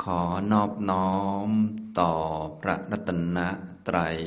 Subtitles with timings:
[0.00, 0.20] ขอ
[0.52, 1.12] นอบน้อ
[1.46, 1.48] ม
[2.00, 2.12] ต่อ
[2.60, 3.38] พระรัตน
[3.88, 4.18] ตรัย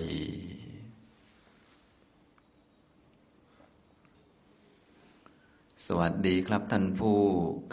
[5.85, 7.17] สวัสดีครับท่านผู้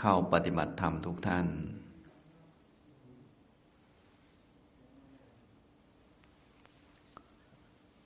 [0.00, 1.46] เข้าปฏิบัติธรรมทุกท่าน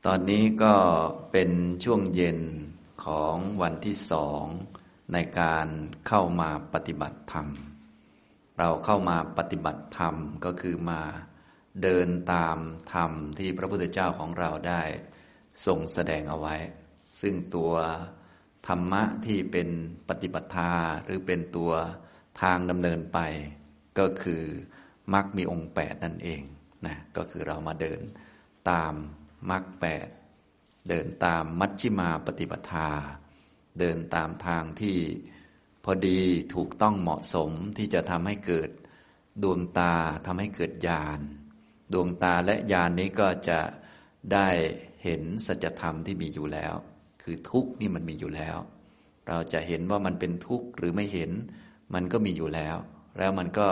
[0.05, 0.75] ตอนนี้ก็
[1.33, 1.51] เป็น
[1.85, 2.39] ช่วงเย็น
[3.05, 4.45] ของวันที่สอง
[5.13, 5.67] ในการ
[6.07, 7.49] เข้ามาปฏิบัติธรรม
[8.59, 10.15] เราเข้ามาปฏิบัติธรรม
[10.45, 11.03] ก็คือมา
[11.83, 12.59] เดินตาม
[12.95, 14.83] ธรรมที่พระพุทธเจ้าของเราได้
[15.67, 16.57] ทรงแสดงเอาไว้
[17.21, 17.73] ซึ่งตัว
[18.69, 19.69] ธรรมะที่เป็น
[20.09, 20.73] ปฏิบัติา
[21.05, 21.73] หรือเป็นตัว
[22.43, 23.19] ทางดำเนินไป
[23.99, 24.43] ก็คือ
[25.15, 26.43] มรรคมีองค์แปดนั่นเอง
[26.87, 28.01] นะก็คือเรามาเดิน
[28.71, 28.95] ตาม
[29.51, 30.09] มรรคแปด
[30.89, 32.89] เดินตามมัชชิมาปฏิปทา
[33.81, 34.97] เดินตามทางที่
[35.89, 36.21] พอดี
[36.55, 38.71] ถูกต้องเหมาะสมที่จะทำให้เกิด
[39.43, 39.95] ดวงตา
[40.27, 41.21] ทำให้เกิดญาณ
[41.93, 43.61] ดวงตาและญาณนนี้ก็จะ
[44.33, 44.49] ได้
[45.05, 46.75] เห็นสัจธรรมที่มีอยู่แล้ว
[47.23, 48.57] คือทุกข์นี่มันมีอยู่แล้ว
[49.29, 51.31] เราจะเห็นว่ามันเป็นทุกข์หรือไม่เห็น
[51.95, 52.77] มันก็มีอยู่แล้ว
[53.19, 53.69] แล้วมันก็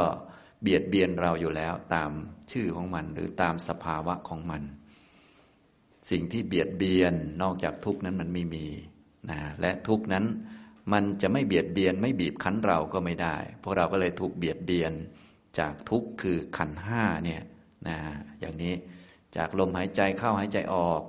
[0.63, 2.11] เบียดเบียนเราอยู่แล้วตาม
[2.53, 4.63] ชื่อของมันหรือตามสภาวะของมัน
[6.11, 8.67] สิ่งที่เบียดเบียนนอกจากทุกข์นั้นมันไม่มี
[9.31, 10.25] นะและทุกข์นั้น
[10.93, 14.93] มันจะไม่เบียดเบียน ไม่บีบคั้นเราก็ไม่ได้ พวกเราก็เลยถูกเบียดเบียน
[15.59, 17.43] จากทุกข์คือขันห้าเนี่ย
[17.89, 17.99] นะ
[18.41, 18.75] อย่างนี้
[19.37, 21.03] จากลมหายใจเข้าหายใจออก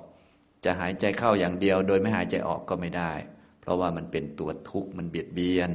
[0.64, 3.12] จะหายใจเข้าอย่างเดียว โดยไม่หายใจออกก็ไม่ได้
[3.60, 5.70] เพราะว่ามันเป็นตัวทุกข์มันเบียดเบียน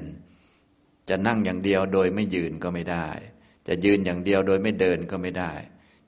[1.10, 3.08] จะนั่งอย่างเดียวโดยไม่ยืนก็ไม่ได้
[3.68, 5.52] จะยืนอย่างเดียวโดยไม่เดินก็ไม่ได้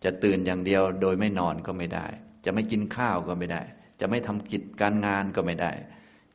[0.03, 2.05] จะตื่นอย่างเดียวโดยไม่นอนก็ไม่ได้
[2.45, 3.61] จะไม่กินข้าวก็ไม่ได้
[3.99, 5.71] จะไม่ทำกิจการงานก็ไม่ได้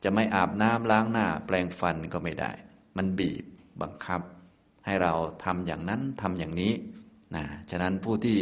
[0.04, 2.50] จะไม่อาบน้ำล้างหน้า แปลงฟันก็ไม่ได้
[2.96, 3.44] มันบีบ
[3.82, 4.20] บังคับ
[4.86, 5.12] ให้เรา
[5.44, 6.72] ทำอย่างนั้นทำอย่างนี้
[7.36, 8.38] นะฉะนั้นผู้ที่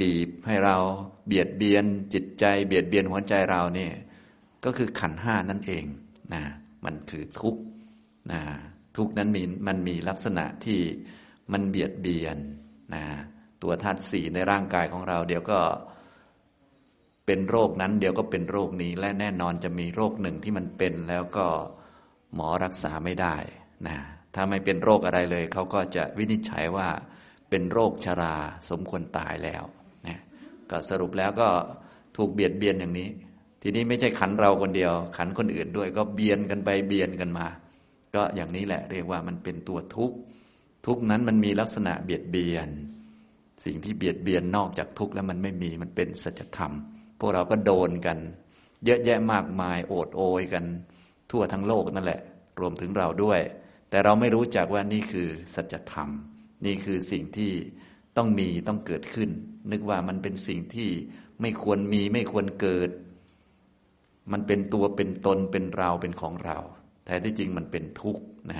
[0.00, 0.76] บีบให้เรา
[1.26, 3.92] เบียดเบียนจิตใจ เบียดเบียนหัวใจเราเนี่ย
[4.64, 5.84] ก็คือขันห้านั่นเอง
[6.34, 6.42] นะ
[6.84, 7.62] มันคือทุกข์
[8.32, 8.40] นะ
[8.96, 10.80] ทุกข์นั้นมีมันมีลักษณะที่
[11.52, 12.36] มันเบียดเบียน
[12.94, 13.04] นะ
[13.62, 15.60] ตัวธาตุสี่ในร่างกายของเรา เดี๋ยวก็
[17.26, 21.46] เป็นโรคนั้นเดี๋ยวก็เป็นโรคนี้ และแน่นอนจะมีโรคหนึ่งที่มันเป็นแล้วก็
[22.34, 23.36] หมอรักษาไม่ได้
[23.88, 23.96] นะ
[24.34, 26.88] ถ้าไม่เป็นโรคอะไรเลย เขาก็จะวินิจฉัยว่า
[27.50, 28.34] เป็นโรคชรา
[28.70, 29.64] สมควรตายแล้ว
[30.06, 30.18] นะ
[30.70, 31.48] ก็สรุปแล้วก็
[32.16, 33.08] ถูกเบียดเบียนอย่างนี้
[33.62, 37.46] ทีนี้ไม่ใช่ขันเราคนเดียว ขันคนอื่นด้วย ก็เบียนกันไปเบียนกันมา
[38.14, 40.16] ก็อย่างนี้แหละ เรียกว่ามันเป็นตัวทุกข์
[40.86, 42.68] ทุกนั้นมันมีลักษณะเบียดเบียน
[43.64, 46.72] สิ่งที่เบียดเบียนนอกจากทุกข์แล้วมันไม่มีมันเป็นสัจธรรม
[47.24, 48.18] วกเราก็โดนกัน
[48.84, 50.64] เยอะแยะมากมายโอดโอยกัน
[51.30, 52.20] ทั่วทั้งโลกนั่นแหละ
[52.60, 53.40] รวมถึงเราด้วย
[53.90, 56.08] แต่เราไม่รู้จักว่านี่คือสัจธรรม
[56.66, 57.52] นี่คือสิ่งที่
[58.16, 59.30] ต้องมีต้องเกิดขึ้น
[59.70, 60.90] นึกว่ามันเป็นสิ่งที่
[61.40, 62.90] ไม่ควรมีไม่ควรเกิด
[64.32, 66.58] มันเป็นตัวเป็นตนเป็นเราเป็นของเรา
[67.04, 68.58] แต่ที่จริงมันเป็นทุกข์นะ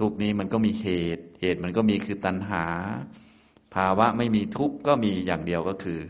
[0.00, 2.64] ทุกนี้มันก็มีเหตุ เหตุมันก็มีคือตัณหา
[3.74, 6.00] ภาวะไม่มีทุกข์ก็มีอย่างเดียวก็คือ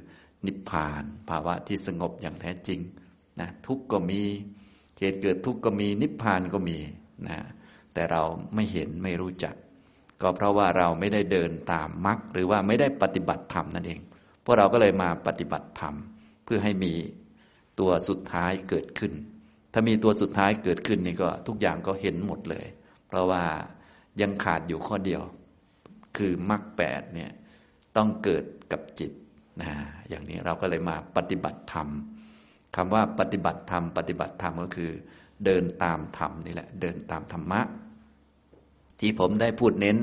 [0.46, 2.80] นิพพาน ภาวะที่สงบอย่างแท้จริง
[3.40, 4.20] นะทุกข์ก็มี
[4.98, 6.78] เหตุเกิดทุกข์ก็มีนิพพานก็มี
[7.28, 7.38] นะ
[7.94, 8.22] แต่เรา
[8.54, 9.54] ไม่เห็นไม่รู้จัก
[10.22, 14.00] ก็เพราะว่าเราไม่ได้เดินตามมรรคหรือว่าไม่ได้ปฏิบัติธรรมนั่นเอง
[14.44, 15.94] พวกเราก็เลยมาปฏิบัติธรรม
[16.44, 16.94] เพื่อให้มี
[17.80, 19.12] ตัวสุดท้ายเกิดขึ้น
[19.72, 22.66] ถ้ามีตัวสุดท้ายเกิดขึ้นนี่ก็ทุกอย่างก็เห็นหมดเลย
[23.08, 23.44] เพราะว่า
[24.20, 25.22] ยังขาดอยู่ข้อเดียว
[26.16, 27.30] คือมรรคแปดเนี่ย
[27.96, 29.12] ต้องเกิดกับจิต
[29.60, 29.70] นะ
[30.08, 31.88] อย่างนี้เราก็เลยมาปฏิบัติธรรม
[32.76, 34.90] คำว่าปฏิบัติธรรม ปฏิบัติธรรมก็คือ
[35.44, 37.60] เดินตามธรรมนี่แหละ เดินตามธรรมะ
[39.00, 39.98] ที่ผมได้พูดเน้น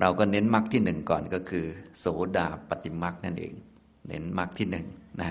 [0.00, 1.66] เราก็เน้นมรรคที่หนึ่งก่อนก็คือ
[1.98, 2.06] โส
[2.36, 3.54] ดาปฏิมรรคนั่นเอง
[4.08, 4.86] เน้นมรรคที่หนึ่ง
[5.20, 5.30] นะ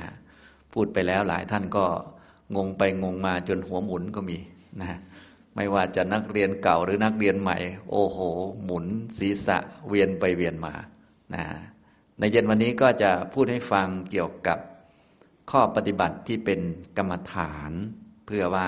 [0.74, 1.86] พูดไปแล้วหลายท่านก็
[2.56, 4.38] งงไปงงมาจนหัวหมุนก็มี
[4.82, 4.92] นะ
[5.56, 7.58] ไม่ว่าจะนักเรียนเก่าหรือนักเรียนใหม่
[7.90, 8.20] โอ้โห
[8.64, 8.86] หมุน
[9.18, 9.58] ศีรษะ
[9.88, 10.74] เวียนไปเวียนมา
[11.36, 11.44] นะ
[12.20, 14.60] ในเย็นวันนี้ก็จะพูดให้ฟังเกี่ยวกับ
[15.52, 16.60] ข้อปฏิบัติที่เป็น
[16.98, 17.72] กรรมฐาน
[18.26, 18.68] เพื่อว่า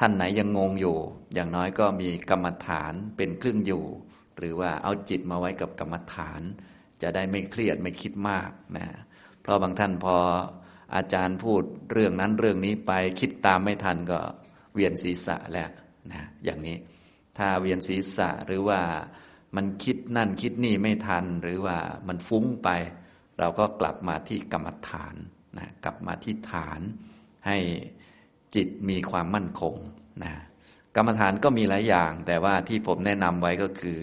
[0.00, 0.96] ท่านไหนยังงงอยู่
[1.34, 3.84] อย่างน้อยก็มีกรรมฐานเป็นเครื่องอยู่
[4.38, 6.40] หรือว่าเอาจิตมาไว้กับกรรมฐาน
[7.02, 8.86] จะได้ไม่เครียดไม่คิดมากนะ
[9.42, 10.16] เพราะบางท่านพอ
[10.96, 11.62] อาจารย์พูด
[11.92, 14.20] เรื่องนั้นเรื่องนี้ไปคิดตามไม่ทันก็
[14.74, 15.70] เวียนศีรษะแล้ว
[16.12, 16.76] นะอย่างนี้
[17.38, 18.80] ถ้าเวียนศีรษะหรือว่า
[19.56, 21.76] มันคิดนั่นคิดนี่ไม่ทัน หรือว่า
[22.08, 22.68] มันฟุ้งไป
[23.38, 25.14] เราก็กลับมาที่กรรมฐาน
[25.58, 26.80] นะกลับมาที่ฐาน
[27.46, 27.58] ให้
[28.54, 29.74] จิตมีความมั่นคง
[30.24, 30.34] นะ
[30.96, 33.98] กรรมฐานก็มีหลายอย่าง แต่ว่าที่ผมแนะนำไว้ก็คือ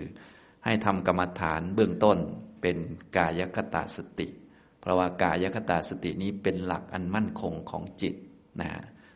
[0.65, 2.18] ให้ทำกรรมฐานเบื้องต้น
[2.62, 2.77] เป็น
[3.18, 4.27] กายคตาสติ
[4.80, 8.15] เพราะว่ากายคตาสตินี้เป็นหลักอันมั่นคงของจิต
[8.62, 8.71] นะ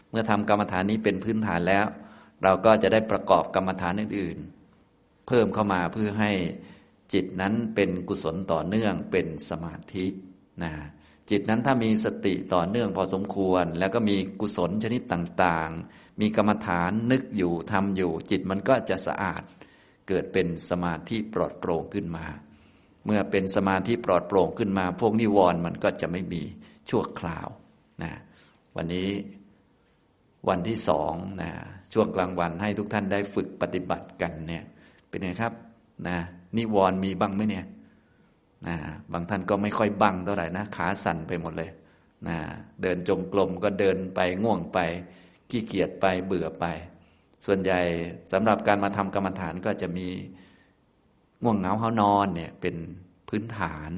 [0.10, 1.86] เมื่อทำกรรมฐานนี้เป็นพื้นฐานแล้ว
[2.44, 4.38] เราก็จะได้ประกอบกรรมฐานอื่น
[5.27, 6.31] เพิ่มเข้ามาเพื่อให้
[7.13, 10.06] จิตนั้นเป็นกุศลต่อเนื่องเป็นสมาธิ
[10.63, 10.74] นะ
[11.30, 19.44] จิตนั้นถ้ามีสติต่อเนื่องพอสมควร แล้วก็มีกุศลชนิดต่างๆ มีกรรมฐานนึกอยู่ทำอยู่ จิตมันก็จะสะอาด
[20.07, 22.25] เกิดเป็นสมาธิปลอดโปร่งขึ้นมา
[23.06, 26.42] เมื่อเป็นสมาธิปลอดโปร่งขึ้นมา พวกนิวรณ์มันก็จะไม่มี
[26.89, 27.48] ชั่วคราว
[28.04, 28.12] นะ
[28.75, 29.10] วันนี้
[30.50, 31.51] วันที่สองนะ
[31.94, 34.63] ช่วงกลางวันให้ทุกท่านได้ฝึกปฏิบัติกันเนี่ย
[35.15, 35.53] เป็นไงครับ
[36.07, 36.17] นะ
[36.57, 37.65] นิวรณ์มีบ้างไหมเนี่ย
[38.67, 38.75] นะ
[39.12, 41.69] บางท่านก็ไม่ค่อยบังเท่าไหร่นะขาสั่นไปหมดเลย
[42.27, 42.38] นะ
[42.81, 44.79] เดินจงกรมก็เดินไปง่วงไป
[45.50, 46.65] ขี้เกียจไปเบื่อไป
[47.45, 47.79] ส่วนใหญ่
[48.31, 50.07] สำหรับการมาทำกรรมฐานก็จะมี
[51.44, 52.75] ง่วงเหงาเฮานอนเนี่ยเป็น
[53.29, 53.91] พื้นฐาน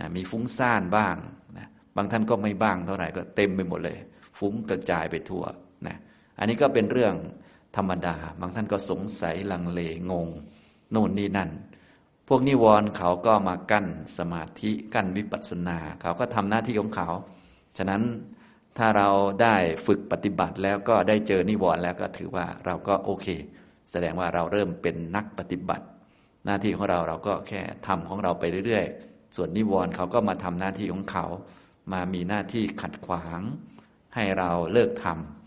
[0.00, 1.16] นะมีฟุ้งซ่านบ้าง
[1.58, 3.98] นะบางท่านก็ไม่บ้างเท่าไหร่ก็เต็มไปหมดเลย
[4.38, 5.44] ฟุ้งกระจายไปทั่ว
[5.86, 5.96] นะ
[6.38, 7.14] อันนี้ก็เป็นเรื่อง
[7.76, 9.80] ธรรมดา บางท่านก็สงสัยลังเล
[10.10, 10.28] งง
[10.90, 11.50] โน่นนี่นั่น
[12.28, 13.86] พวกนิวรณ์เขาก็มากั้น
[14.18, 17.08] สมาธิกั้นวิปัสสนา เขาก็ทำหน้าที่ของเขา
[17.76, 18.02] ฉะนั้น
[18.78, 19.08] ถ้าเรา
[19.42, 19.56] ได้
[19.86, 23.26] ฝึกปฏิบัติแล้วก็ได้เจอนิวรณ์แล้วก็ถือว่าเราก็โอเค
[23.90, 25.84] แสดงว่าเราเริ่มเป็นนักปฏิบัติ
[26.44, 31.26] หน้าที่ของเราเราก็แค่ทำของเราไปเรื่อยๆ ส่วนนิวรณ์เขาก็มาทำหน้าที่ของเขา
[31.92, 33.40] มามีหน้าที่ขัดขวาง
[34.14, 35.39] ให้เราเลิกทำ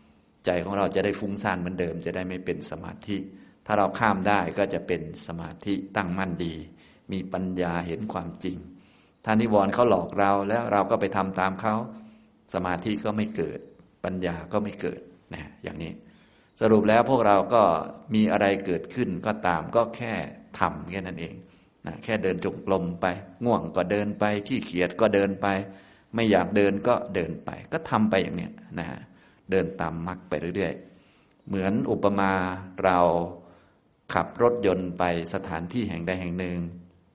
[0.46, 3.18] ใจของเราจะได้ฟุ้งซ่านเหมือนเดิม จะได้ไม่เป็นสมาธิ
[3.66, 6.56] ถ้าเราข้ามได้ก็จะเป็นสมาธิตั้งมั่นดี
[7.12, 8.58] มีปัญญาเห็นความจริง
[9.26, 11.76] ถ้านิวรณ์เขาหลอกเราแล้วเราก็ไปทำตามเขา
[12.54, 13.60] สมาธิก็ไม่เกิด
[14.04, 15.02] ปัญญาก็ไม่เกิด
[15.34, 15.92] นะอย่างนี้
[16.62, 17.64] สรุปแล้วพวกเราก็
[18.16, 20.14] มีอะไรเกิดขึ้นก็ตามก็แค่
[20.60, 21.36] ทำแค่นั้นเอง
[21.86, 23.06] นะแค่เดินจงกรมไป
[23.46, 25.48] ง่วงก็เดินไปขี้เกียจก็เดินไป
[26.16, 28.50] ไม่อยากเดินก็เดินไป ก็ทำไปอย่างนี้
[28.80, 28.88] นะ
[29.52, 32.32] เดินตามมรรคไปเรื่อยๆ เหมือนอุปมา
[32.84, 33.00] เรา
[34.14, 35.04] ขับรถยนต์ไป
[35.34, 36.58] สถานที่แห่งใดแห่งหนึ่ง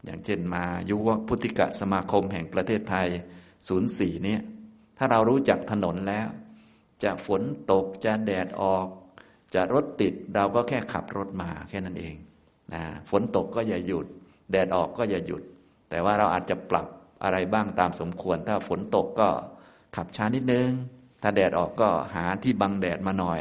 [0.04, 3.08] อย่างเช่นมายุวพุทธิกะสมาคมแห่งประเทศไทย
[3.68, 4.36] ศูนย์สี่นี้
[4.98, 6.28] ถ้าเรารู้จักถนนแล้ว
[7.02, 8.86] จะฝนตกจะแดดออก
[9.54, 12.14] จะรถติดเราก็แค่ขับรถมาแค่นั้นเอง
[12.74, 14.06] นะฝนตกก็อย่าหยุด
[14.50, 15.42] แดดออกก็อย่าหยุด
[15.90, 16.86] แต่ว่าเราอาจจะปรับ
[17.24, 19.28] อะไรบ้างตามสมควร ถ้าฝนตกก็
[19.96, 20.70] ขับช้านิดนึง
[21.22, 23.40] ถ้าแดดออกก็หาที่บังแดดมาหน่อย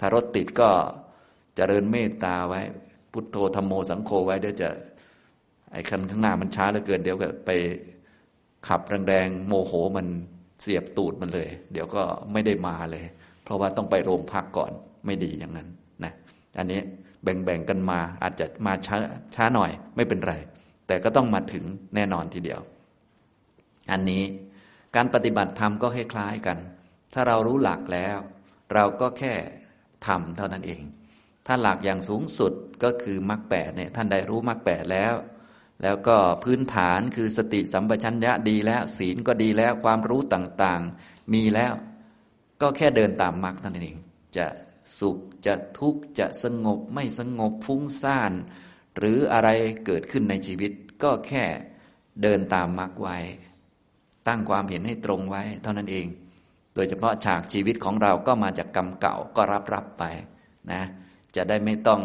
[0.00, 0.70] ถ้ารถติดก็
[1.56, 2.60] เจริญเมตตาไว้
[3.12, 4.68] พุทโธธรรมโมสังโฆไว้เดี๋ยวจะ
[5.72, 7.50] ไอ้คันข้างหน้ามันช้าเหลือเกินเดี๋ยวก็ไป
[8.68, 10.06] ขับแรงๆโมโหมัน
[10.62, 12.02] เสียบตูดมันเลย เดี๋ยวก็
[12.32, 13.04] ไม่ได้มาเลย
[13.42, 14.72] เพราะว่าต้องไปโรงพักก่อน
[15.06, 15.68] ไม่ดีอย่างนั้น
[16.04, 16.12] นะ
[16.58, 16.80] อันนี้
[17.22, 18.98] แบ่งๆกันมาอาจจะมาช้า
[19.34, 20.34] ช้าหน่อยไม่เป็นไร
[20.86, 21.64] แต่ก็ต้องมาถึง
[21.94, 22.60] แน่นอนทีเดียว
[23.92, 24.22] อันนี้
[24.96, 26.58] การปฏิบัติธรรมก็คล้ายๆกัน
[27.14, 28.18] ถ้าเรารู้หลักแล้ว
[28.74, 29.34] เราก็แค่
[30.06, 30.82] ทำเท่านั้นเอง
[31.46, 32.52] ถ้าหลักอย่างสูงสุด
[32.84, 35.14] ก็คือมรรคแปดเนี่ยท่านได้รู้มรรคแปดแล้ว
[35.82, 41.72] แล้วก็พื้นฐานคือสติสัมปชัญญะดีแล้ว ศีลก็ดีแล้วความรู้ต่างๆ มีแล้ว
[42.62, 43.98] ก็แค่เดินตามมรรคเท่านั่นเอง
[44.36, 44.46] จะ
[44.98, 48.32] สุขจะทุกข์จะสงบไม่สงบฟุ้งซ่าน
[48.98, 49.48] หรืออะไร
[49.86, 50.72] เกิดขึ้นในชีวิต
[51.02, 51.44] ก็แค่
[52.22, 53.18] เดินตามมรรคไว้
[54.28, 56.06] ตั้งความเห็นให้ตรงไว้ เท่านั้นเอง
[56.74, 60.04] โดยเฉพาะฉากชีวิตของเราก็มาจากกรรมเก่าก็รับรับไป
[60.72, 60.82] นะ
[61.36, 62.02] จะได้ไม่ต้อง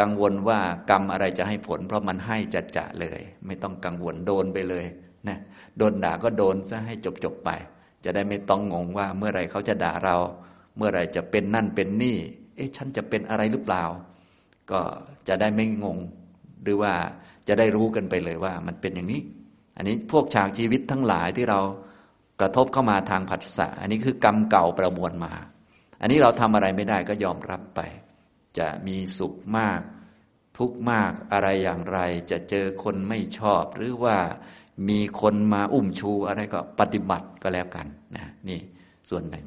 [0.00, 4.84] กังวลว่ากรรมอะไรจะให้ผล เพราะมันให้จัดจะเลย ไม่ต้องกังวลโดนไปเลย
[5.28, 5.38] นะ
[5.78, 7.50] โดนด่าก็โดนซะให้จบจบไป
[8.04, 10.16] จะได้ไม่ต้องงงว่าเมื่อไรเขาจะด่าเรา
[10.76, 12.16] เมื่อไรจะเป็นนั่นเป็นนี่
[12.56, 13.84] เอ๊ะฉันจะเป็นอะไรหรือเปล่า
[14.70, 14.80] ก็
[15.28, 15.98] จะได้ไม่งง
[16.62, 16.92] หรือว่า
[17.48, 19.22] จะได้รู้กันไปเลยว่ามันเป็นอย่างนี้
[19.76, 21.60] อันนี้พวกฉากชีวิตทั้งหลายที่เรา
[22.40, 25.32] กระทบเข้ามาทางผัสสะอันนี้คือกรรมเก่าประมวลมา
[26.00, 27.80] อันนี้เราทำอะไรไม่ได้ก็ยอมรับไป
[28.58, 29.80] จะมีสุขมาก
[30.58, 31.98] ทุกมากอะไรอย่างไร
[32.30, 34.16] จะเจอคนไม่ชอบ หรือว่า
[34.88, 38.60] มีคนมาอุ้มชูอะไรก็ปฏิบัติก็แล้วกันนะนี่
[39.10, 39.46] ส่วนหนึ่ง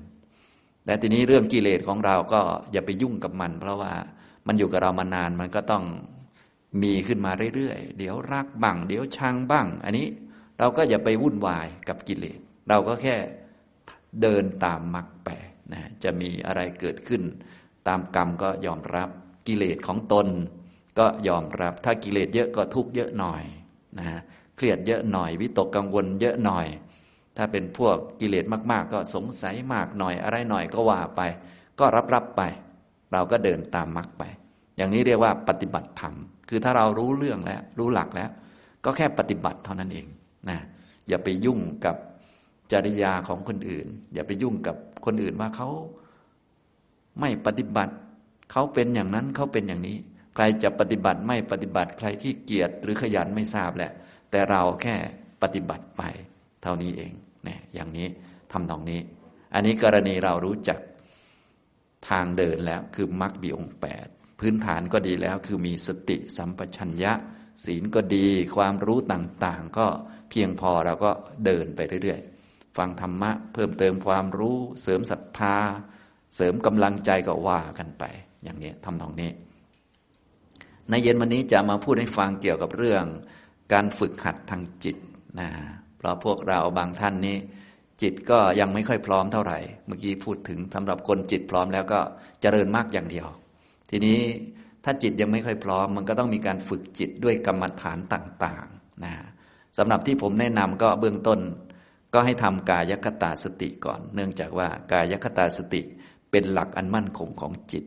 [0.86, 3.94] แต่ทีนี้เรื่องกิเลสของเราก็อย่าไปยุ่งกับมัน เพราะว่า
[4.48, 5.84] มันอยู่กับเรามานานมันก็ต้อง
[6.84, 10.08] มีขึ้นมาเรื่อยๆ เดี๋ยวรักบ้าง เดี๋ยวชังบ้าง อันนี้
[10.60, 12.40] เราก็อย่าไปวุ่นวายกับกิเลส
[12.72, 13.16] เราก็แค่
[14.22, 15.30] เดินตามมรรคไป
[15.74, 17.22] นะจะมีอะไรเกิดขึ้น
[17.88, 19.10] ตามกรรมก็ยอมรับ
[19.48, 20.28] กิเลสของตน
[21.00, 23.44] ก็ยอมรับ ถ้ากิเลสเยอะก็ทุกข์เยอะหน่อย
[23.98, 24.08] นะ
[24.56, 26.68] เครียดเยอะหน่อย วิตกกังวลเยอะหน่อย
[27.38, 31.22] ถ้าเป็นพวกกิเลสมากๆ ก็สงสัยมากหน่อยอะไรหน่อยก็ว่าไป
[31.80, 32.42] ก็รับรับไป
[33.14, 34.24] เราก็เดินตามมรรคไป
[34.78, 36.14] อย่างนี้เรียกว่าปฏิบัติธรรม
[36.50, 38.30] คือถ้าเรารู้เรื่องแล้ว รู้หลักแล้ว
[38.86, 40.08] ก็แค่ปฏิบัติเท่านั้นเอง
[40.50, 40.58] นะ
[41.08, 41.96] อย่าไปยุ่งกับ
[42.72, 44.76] จริยาของคนอื่น อย่าไปยุ่งกับ
[45.06, 45.70] คนอื่นว่าเขา
[47.20, 47.94] ไม่ปฏิบัติ
[48.52, 49.98] เขาเป็นอย่างนั้นเขาเป็นอย่างนี้
[50.36, 53.92] ใครจะปฏิบัติไม่ปฏิบัติ ใครที่เกียจหรือขยันไม่ทราบแหละ
[54.32, 54.96] แต่เราแค่
[55.42, 56.02] ปฏิบัติไป
[56.64, 57.12] เท่านี้เอง
[57.44, 58.08] เนี่ยอย่างนี้
[58.52, 59.00] ทำตรงนี้
[59.54, 60.80] อันนี้กรณีเรารู้จัก
[62.10, 64.08] ทางเดินแล้วคือมรรคบีองแปด
[64.40, 67.14] พื้นฐานก็ดีแล้วคือมีสติสัมปชัญญะ
[67.66, 69.88] ศีลก็ดี ความรู้ต่างๆ ก็
[70.30, 71.12] เพียงพอเราก็
[71.46, 72.31] เดินไปเรื่อยๆ
[72.78, 75.56] ฟังธรรมะ เพิ่มเติมความรู้ เสริมศรัทธา
[76.36, 78.04] เสริมกำลังใจก็ว่ากันไป
[78.44, 79.32] อย่างนี้ทำตรงนี้
[80.90, 83.04] ในเย็นวันนี้จะมาพูดให้ฟังเกี่ยวกับเรื่อง
[83.74, 84.96] การฝึกหัดทางจิต
[85.40, 85.50] นะ
[85.98, 87.38] เพราะพวกเราบางท่านนี้
[88.02, 92.00] จิตก็ยังไม่ค่อยพร้อมเท่าไหร่ เมื่อกี้พูดถึงสำหรับคนจิตพร้อมแล้วก็
[92.42, 93.28] เจริญมากอย่างเดียว
[93.90, 94.20] ทีนี้
[94.84, 99.14] ถ้าจิตยังไม่ค่อยพร้อม มันก็ต้องมีการฝึกจิตด้วยกรรมฐานต่างๆนะ
[99.78, 101.40] สำหรับที่ผมแนะนำก็เบื้องต้น
[102.14, 105.82] ก็ให้ทำกายคตาสติก่อน เนื่องจากว่ากายคตาสติ
[106.32, 107.84] เป็นหลักอันมั่นคงของจิต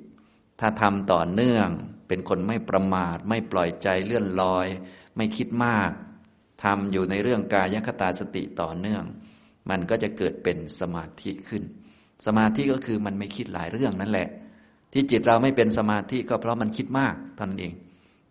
[0.60, 1.68] ถ้าทำต่อเนื่อง
[2.08, 4.66] เป็นคนไม่ประมาท ไม่ปล่อยใจเลื่อนลอย
[5.16, 5.90] ไม่คิดมาก
[6.64, 9.04] ทำอยู่ในเรื่องกายคตาสติต่อเนื่อง
[9.70, 11.62] มันก็จะเกิดเป็นสมาธิขึ้น
[12.26, 14.28] สมาธิก็คือมันไม่คิดหลายเรื่องนั่นแหละ
[14.92, 17.72] ที่จิตเราไม่เป็นสมาธิก็เพราะมันคิดมากเท่านั้นเอง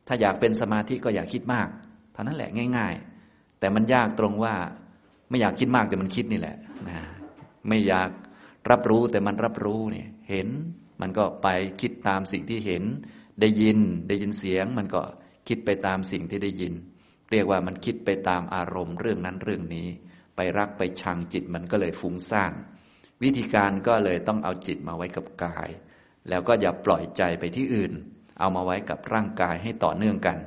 [0.08, 1.68] ถ้าอยากเป็นสมาธิก็อยากคิดมาก
[2.14, 2.94] เท่านั้นแหละง่าย
[3.28, 4.56] ๆ แต่มันยากตรงว่า
[5.30, 7.00] ไม่อยากคิดมากแต่มันคิดนี่แหละนะ
[7.68, 8.10] ไม่อยาก
[8.72, 10.48] รับรู้แต่มันรับรู้เนี่ยเห็น
[11.02, 11.48] มันก็ไป
[11.82, 12.84] คิดตามสิ่งที่เห็น
[13.42, 15.02] ได้ยินได้ยินเสียง มันก็
[15.48, 16.74] คิดไปตามสิ่งที่ได้ยิน
[17.32, 19.88] เรียกว่ามันคิดไปตามอารมณ์เรื่องนั้นเรื่องนี้
[20.36, 22.54] ไปรักไปชังจิตมันก็เลยฟุ้งซ่าน
[23.24, 25.70] วิธีการก็เลยต้องเอาจิตมาไว้กับกาย
[26.30, 27.94] แล้วก็อย่าปล่อยใจไปที่อื่น
[28.40, 30.38] เอามาไว้กับร่างกายให้ต่อเนื่องกัน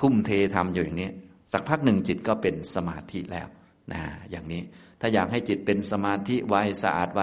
[0.00, 1.10] ทุ่มเททำอยู่อย่างนี้
[1.52, 3.48] สักพักหนึ่งจิตก็เป็นสมาธิแล้ว
[3.92, 4.62] นะอย่างนี้
[5.00, 7.22] ถ้าอยากให้จิตเป็นสมาธิไวสะอาดไว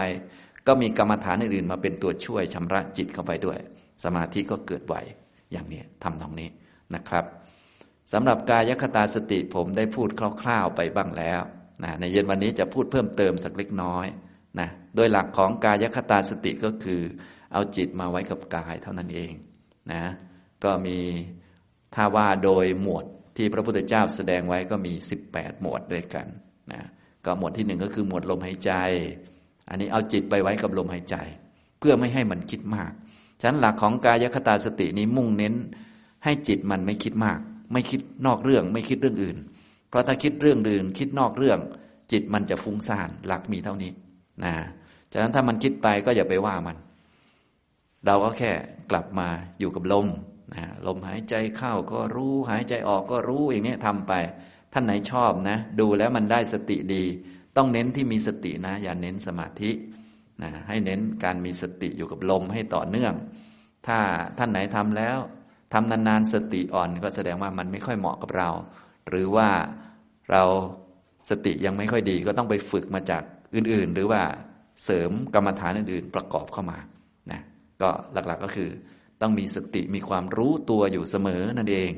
[0.67, 3.60] ก็มีกรรมฐานอื่นๆมาเป็นตัวช่วยชำระจิตเข้าไปด้วย
[4.03, 4.95] สมาธิก็เกิดไว
[5.51, 6.50] อย่างนี้ทำตรงนี้
[6.95, 7.25] นะครับ
[8.13, 10.10] สำหรับกายคตาสติผมได้พูด
[10.41, 11.41] คร่าวๆไปบ้างแล้ว
[11.84, 14.07] นะในเย็นวันนี้จะพูดเพิ่มเติมสักเล็กน้อย
[14.60, 17.01] นะโดยหลักของกายคตาสติก็คือ
[17.53, 19.31] เอาจิตมาไว้กับกายเท่านั้นเอง
[19.93, 20.03] นะ
[20.63, 21.00] ก็มี
[21.95, 23.05] ถ้าว่าโดยหมวด
[23.38, 24.93] ที่พระพุทธเจ้าแสดงไว้ก็มี
[25.27, 26.27] 18 หมวดด้วยกัน
[26.72, 26.81] นะ
[27.25, 28.72] ก็หมวดที่หนึ่งก็คือหมวดลมหายใจ
[29.69, 31.15] อันนี้เอาจิตไปไว้กับลมหายใจ
[31.79, 32.91] เพื่อไม่ให้มันคิดมาก
[33.39, 35.53] ฉะนั้นหลักของกายคตาสตินี้มุ่งเน้น
[36.24, 37.39] ให้จิตมันไม่คิดมาก
[37.74, 39.38] ไม่คิดนอกเรื่อง ไม่คิดเรื่องอื่น
[39.89, 41.60] เพราะถ้าคิดเรื่องอื่น คิดนอกเรื่อง
[42.12, 43.91] จิตมันจะฟุ้งซ่านหลักมีเท่านี้
[44.43, 44.53] นะ
[45.12, 46.77] ฉะนั้นถ้ามันคิดไปก็อย่าไปว่ามัน
[48.05, 48.51] เราก็แค่
[48.91, 49.27] กลับมา
[49.60, 50.07] อยู่กับลม
[50.53, 54.13] นะลมหายใจเข้าก็รู้หายใจออกก็รู้อย่างนี้ทำไป
[54.77, 57.03] ท่านไหนชอบนะ ดูแล้วมันได้สติดี
[57.58, 59.72] ต้องเน้นที่มีสตินะ อย่าเน้นสมาธิ
[60.44, 63.13] นะให้เน้นการมีสติอยู่กับลมให้ต่อเนื่อง
[63.88, 64.00] ถ้า
[64.38, 65.17] ท่านไหนทำแล้ว
[65.74, 68.50] ทำนานๆสติอ่อนก็แสดงว่ามันไม่ค่อยเหมาะกับเรา
[69.10, 69.50] หรือว่า
[70.32, 70.44] เรา
[71.29, 73.24] สติยังไม่ค่อยดีก็ต้องไปฝึกมาจาก
[73.55, 74.22] อื่น ๆ หรือว่า
[74.84, 76.79] เสริมกรรมฐานอื่น ๆ ประกอบเข้ามา
[77.32, 77.41] นะ
[77.82, 78.70] ก็หลักๆก็คือ
[79.22, 81.91] ต้องมีสติมีความรู้ตัวอยู่เสมอนั่นเอง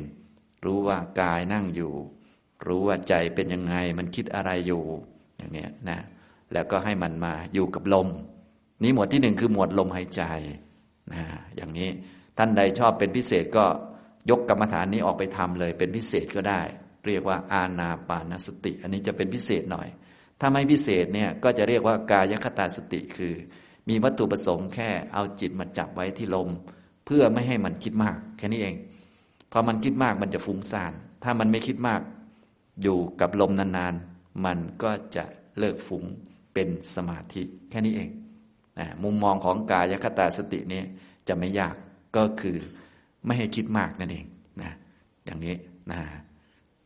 [0.66, 1.94] รู้ว่ากายนั่งอยู่
[2.68, 4.84] รู้ว่าใจเป็นยังไง มันคิดอะไรอยู่
[5.38, 6.00] อย่างนี้นะ
[6.54, 8.08] แล้วก็ให้มันมาอยู่กับลม
[8.84, 10.22] นี้หมวดที่หนึ่งคือหมวดลมหายใจ
[11.14, 11.24] นะ
[11.56, 11.90] อย่างนี้
[12.38, 13.66] ท่านใดชอบเป็นพิเศษก็
[14.30, 16.62] ยกกรรมฐานนี้ออกไปทำเลย เป็นพิเศษก็ได้
[17.08, 19.88] เรียกว่าอาณาปานสติ อันนี้จะเป็นพิเศษหน่อย
[20.40, 23.34] ถ้าไม่พิเศษเนี่ยก็จะเรียกว่ากายคตาสติคือ
[23.90, 26.50] มีวัตถุประสงค์แค่เอาจิตมาจับไว้ที่ลม
[27.06, 28.76] เพื่อไม่ให้มันคิดมาก แค่นี้เอง
[29.52, 32.02] พอมันคิดมากมันจะฟุ้งซ่าน ถ้ามันไม่คิดมาก
[32.82, 35.26] อยู่กับลมนานๆ มันก็จะ
[35.60, 36.04] เลิกฟุ้ง
[36.54, 38.10] เป็นสมาธิแค่นี้เอง
[38.80, 40.82] นะมุมมองของกายคตาสตินี้
[41.28, 41.76] จะไม่ยาก
[42.18, 42.58] ก็คือ
[43.26, 44.26] ไม่ให้คิดมากนั่นเอง
[44.62, 44.72] นะ
[45.26, 45.56] อย่างนี้
[45.92, 46.00] นะ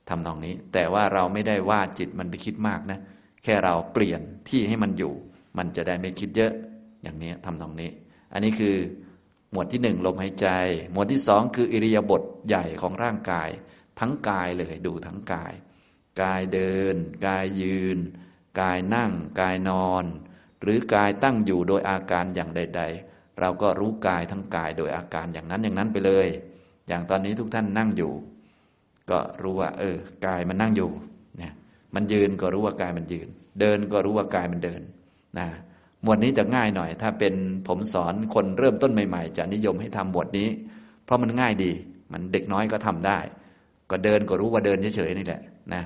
[0.09, 2.99] ทำนองนี้ แต่ว่าเราไม่ได้ว่าจิตมันไปคิดมากนะ
[3.43, 5.13] แค่เราเปลี่ยนที่ให้มันอยู่
[5.57, 6.53] มันจะได้ไม่คิดเยอะ
[7.03, 7.91] อย่างนี้ทำตรงนี้
[8.33, 8.75] อันนี้คือ
[9.51, 10.47] หมวดที่หนึ่งลมหายใจ
[10.91, 13.49] หมวดที่สองคืออิริยาบถใหญ่ของร่างกาย
[13.99, 15.53] ทั้งกายเลยดูทั้งกาย
[16.21, 16.95] กายเดิน
[17.27, 17.97] กายยืน
[18.59, 20.05] กายนั่ง กายนอน
[20.61, 26.27] หรือกายตั้งอยู่โดยอาการอย่างใด ๆ เราก็รู้กายทั้งกายโดยอาการอย่างนั้นอย่างนั้นไปเลย
[26.87, 28.13] อย่างตอนนี้ทุกท่านนั่งอยู่
[29.09, 30.89] ก็รู้ว่า เออกายมันนั่งอยู่
[31.37, 31.53] เนี่ย
[31.95, 33.27] มันยืนก็รู้ว่ากายมันยืน
[33.59, 34.81] เดินก็รู้ว่ากายมันเดิน
[35.39, 35.47] นะ
[36.03, 37.33] หมวดนี้จะง่ายหน่อย ถ้าเป็น
[37.67, 40.47] ผมสอนคนเริ่มต้นใหม่ๆ จะนิยมให้ทำหมวดนี้
[41.05, 41.71] เพราะมันง่ายดี
[42.11, 43.19] มันเด็กน้อยก็ทำได้
[43.91, 45.41] ก็เดินก็รู้ว่าเดินเฉยๆนี่แหละ
[45.73, 45.83] นะ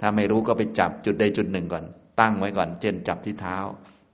[0.00, 1.84] ถ้าไม่รู้ก็ไปจับจุดใดจุดหนึ่งก่อน
[2.20, 3.56] ตั้งไว้ก่อน เช่นจับที่เท้า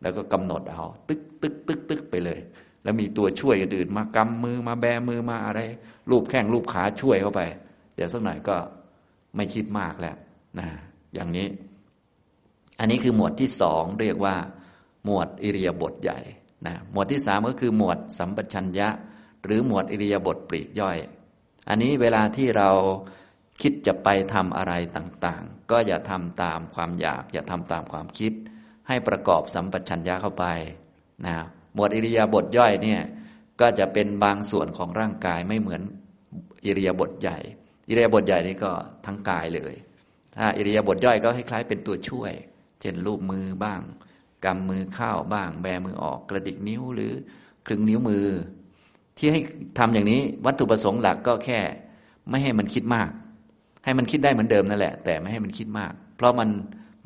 [0.03, 2.39] แล้วก็กำหนดเอาตึกตึกตึกตึกไปเลย
[2.83, 5.61] แล้วมีตัวช่วยอื่นมากำมือมาแบมือมาอะไร
[6.11, 7.41] รูปแข้งรูปขาช่วยเข้าไป
[7.95, 8.57] เดี๋ยวสักหน่อยก็
[9.37, 10.17] ไม่คิดมากแล้ว
[10.59, 10.69] นะ
[11.15, 11.49] อย่างนี้
[12.79, 14.35] อันนี้คือหมวดที่สองเรียกว่า
[15.05, 16.19] หมวดอิริยาบถใหญ่
[16.67, 18.89] นะหมวดที่สามก็คือหมวดสัมปชัญญะ
[19.45, 20.99] หรือหมวดอิริยาบถปลีกย่อย
[21.69, 22.71] อันนี้เวลาที่เรา
[23.63, 28.33] คิดจะไปทำอะไรต่างๆ ก็อย่าทำตามความอยาก อย่าทำตามความคิด
[28.89, 30.45] ให้ประกอบสัมปชัญญะเข้าไป
[31.27, 31.37] นะ
[31.75, 33.03] หมวดอิริยาบถย่อยเนี่ย
[33.61, 35.83] ก็จะเป็นบางส่วนของร่างกายไม่เหมือน
[36.65, 37.39] อิริยาบถใหญ่
[37.89, 38.73] อิริยาบถใหญ่นี่ก็
[39.07, 39.75] ทั้งกายเลย
[40.37, 42.33] ถ้าอิริยาบถย่อยก็คล้ายๆเป็นตัวช่วย
[42.81, 43.81] เช่นรูปมือบ้าง
[44.45, 47.13] กำมือเข้าบ้าง แบมือออกกระดิกนิ้วหรือ
[47.67, 48.27] คลึงนิ้วมือ
[49.19, 49.41] ที่ให้
[49.79, 51.61] ทำอย่างนี้วัตถุประสงค์หลักก็แค่
[52.29, 53.11] ไม่ให้มันคิดมาก
[53.85, 56.49] ให้มันคิดได้เหมือนเดิมนั่นแหละ แต่ไม่ให้มันคิดมาก เพราะมัน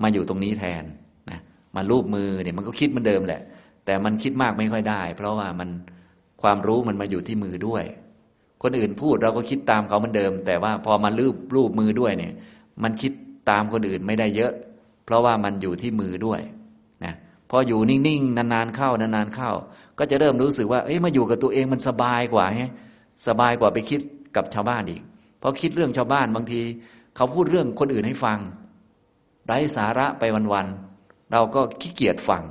[0.02, 0.84] มาอยู่ตรงนี้แทน
[1.30, 1.38] นะ
[1.76, 3.42] มารูปมือเนี่ยมันก็คิดเหมือนเดิมแหละ
[3.84, 5.68] แต่มันคิดมากไม่ค่อยได้ เพราะว่ามัน
[6.42, 7.84] ความรู้มันมาอยู่ที่มือด้วย
[8.62, 12.32] คนอื่นพูดเราก็คิดตามเขาเหมือนเดิม แต่ว่าพอมารูปรูปมือด้วยเนี่ย
[12.82, 13.12] มันคิด
[13.50, 14.52] ตามคนอื่นไม่ได้เยอะ
[15.04, 16.40] เพราะว่ามันอยู่ที่มือด้วย
[17.04, 17.14] นะ
[17.50, 19.50] พออยู่นิ่งๆนานๆเข้านานๆเข้า
[19.98, 22.64] ก็จะเริ่มรู้สึกว่าเอ้ยมาอยู่กับตัวเองมันสบายกว่าไง
[23.26, 24.00] สบายกว่าไปคิด
[24.36, 25.02] กับชาวบ้านอีก
[25.46, 26.60] พราะคิดเรื่องชาวบ้านบางที
[27.16, 28.38] เขาพูดเรื่องคนอื่นให้ฟัง
[29.46, 30.22] ไร้สาระไป
[30.52, 32.42] วันๆเราก็ขี้เกียจฟัง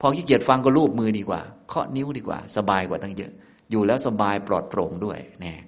[0.00, 3.32] พอขี้เกียจฟังก็รูปมือดีกว่าเคาะนิ้วดีกว่า สบายกว่าตั้งเยอะ
[3.70, 5.58] อยู่แล้วสบายปลอดโปร่งด้วยเนี่ย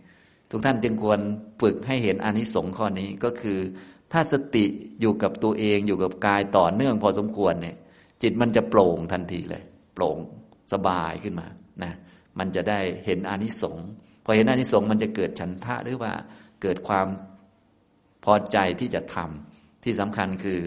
[0.51, 1.21] ทุกท่านจึงควร
[1.61, 3.59] ฝึกให้เห็นอนิสงส์ข้อนี้ก็คือ
[4.13, 4.65] ถ้าสติ
[5.01, 7.77] อยู่กับตัวเองอยู่กับกายต่อเนื่องพอสมควรเนี่ย
[8.23, 9.63] จิตมันจะโปร่งทันทีเลย
[9.95, 10.19] โปร่ง
[10.73, 11.47] สบายขึ้นมา
[11.83, 11.93] นะ
[12.39, 13.89] มันจะได้เห็นอนิสงส์
[14.31, 16.13] พอเห็นอานิสงส์มันจะเกิดฉันทะหรือว่า
[16.63, 17.07] เกิดความ
[18.25, 20.61] พอใจที่จะทำที่สำคัญคือ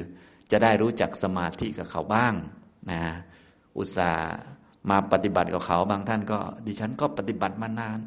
[0.51, 2.33] จะได้รู้จักสมาธิกับเขาบ้าง
[2.91, 3.01] นะ
[3.77, 4.25] อุตส่าห์
[4.89, 7.99] มาปฏิบัติกับเขาบางท่านก็ ดิฉันก็ปฏิบัติมานาน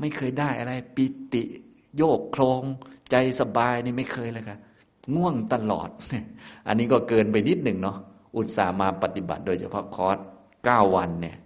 [0.00, 1.42] ไม่เคยได้อะไรปิติ
[1.96, 2.62] โยกโครง
[3.10, 4.58] ใจสบายนี่ไม่เคยเลยค่ะ
[5.14, 5.88] ง่วงตลอด
[6.66, 7.98] อันนี้ก็เกินไปนิดหนึ่งเนาะ
[8.36, 10.18] อุตส่าห์มาปฏิบัติโดยเฉพาะคอร์ส
[10.64, 11.36] เก้าวันเนี่ย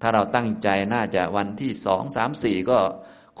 [0.00, 2.78] ถ้าเราตั้งใจน่าจะวันที่สองสามสี่ก็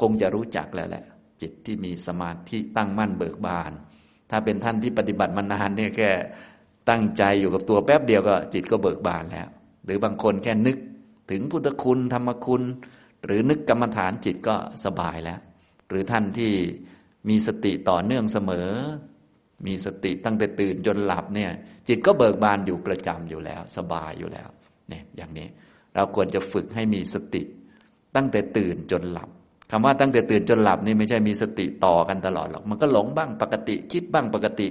[0.00, 1.04] คงจะรู้จักแล้วแหละ
[1.40, 3.72] จิตที่มีสมาธิตั้งมั่นเบิกบาน
[4.30, 6.10] ถ้าเป็นท่านที่ปฏิบัติมานานเนี่ยแค่
[6.88, 9.48] ตั้งใจอยู่กับตัวแป๊บเดียวก็ จิตก็เบิกบานแล้ว
[9.84, 10.76] หรือบางคนแค่นึก
[11.30, 12.62] ถึงพุทธคุณธรรมคุณ
[13.26, 15.40] หรือนึกกรรมฐานจิตก็สบายแล้ว
[15.88, 16.52] หรือท่านที่
[17.28, 18.68] มีสติต่อเนื่องเสมอ
[19.66, 21.50] มีสติตั้งแต่ตื่นจนหลับเนี่ย
[21.88, 24.48] จิตก็เบิกบานอยู่ประจำอยู่แล้ว สบายอยู่แล้ว
[24.88, 25.48] เนี่ยอย่างนี้
[25.94, 27.42] เราควรจะฝึกให้มีสติ
[28.16, 29.30] ตั้งแต่ตื่นจนหลับ
[29.70, 34.68] คำว่าตั้งแต่ตื่นจนหลับนี่ไม่ใช่มีสติต่อกันตลอดหรอก มันก็หลงบ้างปกติ คิดบ้างปกติ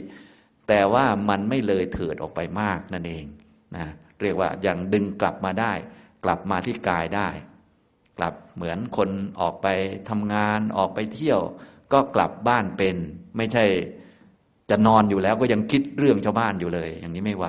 [0.68, 3.26] แต่ว่ามันไม่เลยเถิดออกไปมากนั่นเอง
[3.76, 3.86] นะ
[4.22, 5.74] เรียกว่าอย่างดึงกลับมาได้
[6.24, 7.30] กลับมาที่กายได้
[8.18, 9.10] กลับเหมือนคน
[9.42, 9.68] ออกไป
[10.10, 11.42] ทำงานออกไปเที่ยว
[11.94, 12.96] ก็กลับบ้านเป็น
[13.38, 13.66] ไม่ใช่
[14.70, 17.46] จะนอนอยู่แล้วก็ยังคิดเรื่องชาวบ้านอยู่เลย อย่างนี้ไม่ไหว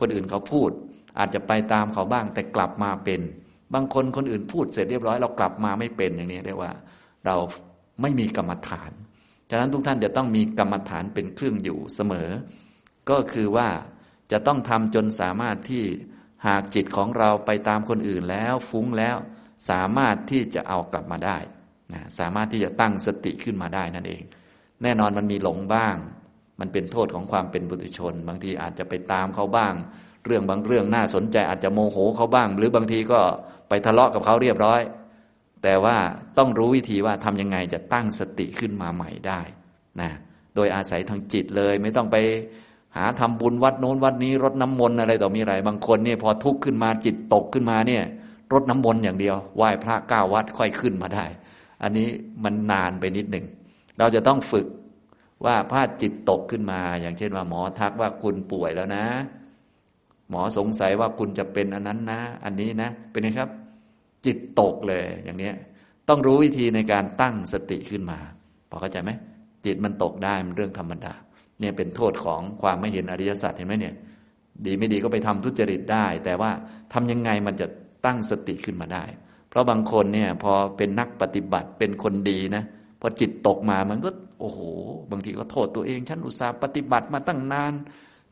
[0.00, 0.70] คนอื่นเขาพูด
[1.18, 3.20] อาจจะไปตามเขาบ้างแต่กลับมาเป็น
[3.74, 6.72] บางคนคนอื่นพูดเสร็จเรียบร้อยเรากลับมาไม่เป็นอย่างนี้เรียกว่า
[7.26, 7.36] เรา
[8.02, 8.90] ไม่มีกรรมฐาน
[9.50, 12.28] ฉะนั้นทุกท่านจะต้องมีกรรมฐานเป็นเครื่องอยู่เสมอ
[13.10, 13.68] ก็คือว่า
[14.32, 15.84] จะต้องทำจนสามารถที่
[16.46, 19.16] หากจิตของเราไปตามคนอื่นแล้วฟุ้งแล้ว
[19.70, 21.38] สามารถที่จะเอากลับมาได้
[21.92, 24.22] นะสามารถที่จะตั้งสติขึ้นมาได้นั่นเอง
[24.82, 25.96] แน่นอนมันมีหลงบ้าง
[26.60, 29.74] มันเป็นโทษของความเป็นบุตุชน บางทีอาจจะไปตามเขาบ้าง
[30.26, 33.20] เรื่องบางเรื่องน่าสนใจอาจจะโมโหเขาบ้าง หรือบางทีก็
[33.86, 34.80] ทะเลาะกับเขาเรียบร้อย
[35.62, 35.96] แต่ว่า
[36.38, 39.40] ต้องรู้วิธีว่าทำยังไงจะตั้งสติขึ้นมาใหม่ได้
[40.00, 40.10] นะ
[40.54, 42.16] โดยอาศัยทางจิตเลยไม่ต้องไป
[42.96, 48.02] หาทำบุญวัดโน้นวัดนี้รดน้ำมนต์อะไรต่อมีอะไร บางคนเนี่ยพอทุกข์ขึ้นมาจิตตกขึ้นมาเนี่ย
[48.52, 51.24] รดน้ำมนต์อย่างเดียวไหว้พระเก้าวัดค่อยขึ้นมาได้
[51.82, 52.08] อันนี้
[52.44, 53.46] มันนานไปนิดหนึ่ง
[53.98, 54.66] เราจะต้องฝึก
[55.44, 59.04] ว่าพาจิตตกขึ้นมา อย่างเช่นว่าหมอทักว่าคุณป่วยแล้วนะ
[60.30, 63.50] หมอสงสัยว่าคุณจะเป็นอันนั้นนะ อันนี้นะ เป็นไงครับ
[64.26, 65.52] จิตตกเลยอย่างนี้
[66.08, 68.18] ต้องรู้วิธีในการตั้งสติขึ้นมา
[68.70, 69.10] พอเข้าใจไหม
[69.64, 71.14] จิตมันตกได้มันเรื่องธรรมดา
[71.60, 73.94] เนี่ยเป็นโทษของความไม่เห็นอริยสัจเห็นไหมเนี่ย
[74.66, 76.50] ดีไม่ดีก็ไปทำทุจริตได้ แต่ว่า
[76.92, 77.66] ทำยังไงมันจะ
[78.06, 79.04] ตั้งสติขึ้นมาได้
[79.48, 82.64] เพราะบางคนเนี่ยพอเป็นนักปฏิบัติเป็นคนดีนะ
[83.00, 84.10] พอจิตตกมามันก็
[84.40, 84.60] โอ้โห
[85.10, 87.72] บางทีก็โทษตัวเอง ฉันอุตส่าห์ปฏิบัติมาตั้งนาน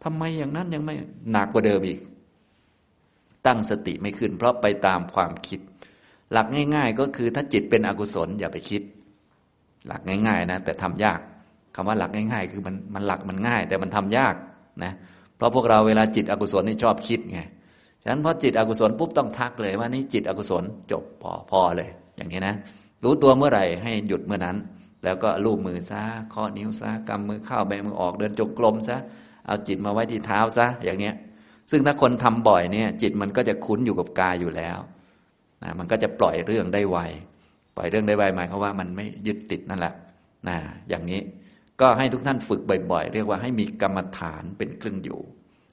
[0.04, 0.94] ทำไมอย่างนั้นยังไม่
[1.32, 2.00] หนักกว่าเดิมอีก
[3.46, 5.60] ตั้งสติไม่ขึ้น เพราะไปตามความคิด
[6.32, 8.82] หลักง่าย ๆ ก็คือถ้าจิตเป็นอกุศลอย่าไปคิด
[9.86, 11.20] หลักง่าย ๆ นะ แต่ทำยาก
[11.74, 14.34] คำว่าหลักง่าย ๆ คือมันมันหลักมันง่าย แต่มันทำยาก
[14.84, 14.92] นะ
[15.36, 17.40] เพราะพวกเราเวลาจิตอกุศลนี่ชอบคิดไง
[18.02, 22.54] ฉะนั้นพอจิตอกุศลปุ๊บต้องทักเลยว่านี่จิตอกุศลจบพอพอเลย อย่างนี้นะ
[23.04, 24.56] รู้ตัวเมื่อไหร่ให้หยุดเมื่อนั้น
[25.04, 26.02] แล้วก็ลูบมือซะ
[26.34, 28.96] ข้อนิ้วซะกำมือเข้าแบมือออกเดินจงกรมซะ
[29.46, 31.14] เอาจิตมาไว้ที่เท้าซะอย่างเนี้ย
[31.70, 34.78] ซึ่งถ้าคนทำบ่อยเนี่ย จิตมันก็จะคุ้นอยู่กับกายอยู่แล้ว
[35.62, 36.98] นะมันก็จะปล่อยเรื่องได้ไว
[37.76, 39.94] ปล่อยเรื่องได้ไวหมายความว่ามันไม่ยึดติดนั่นแหละ
[40.48, 40.56] นะ
[40.88, 41.20] อย่างนี้
[41.80, 42.60] ก็ให้ทุกท่านฝึก
[42.92, 45.20] บ่อย ๆ เรียกว่าให้มีกรรมฐานเป็นเครื่องอยู่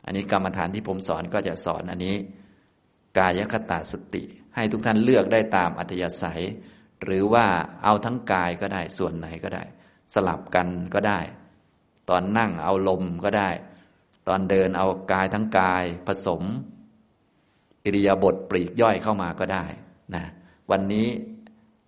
[0.06, 2.16] อันนี้กรรมฐานที่ผมสอนก็จะสอนอันนี้
[3.18, 4.24] กายคตาสติ
[4.56, 6.44] ให้ทุกท่านเลือกได้ตามอัธยาศัย
[7.04, 7.46] หรือว่า
[7.84, 9.64] เอาทั้งกายก็ได้ส่วนไหนก็ได้
[10.14, 11.20] สลับกันก็ได้
[12.10, 13.50] ตอนนั่งเอาลมก็ได้
[14.28, 16.44] ตอนเดินเอากายทั้งกายผสม
[17.90, 19.66] อิริยาบถปลีกย่อยเข้ามาก็ได้
[20.16, 20.26] นะ
[20.72, 21.08] วันนี้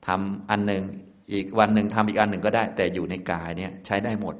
[0.07, 0.83] ทำอันหนึ่ง
[1.33, 4.35] อีกวันหนึ่งทำอีกอันหนึ่งก็ได้ แต่อยู่ในกายเนี่ยใช้ได้หมด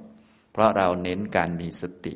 [0.52, 2.14] เพราะเราเน้นการมีสติ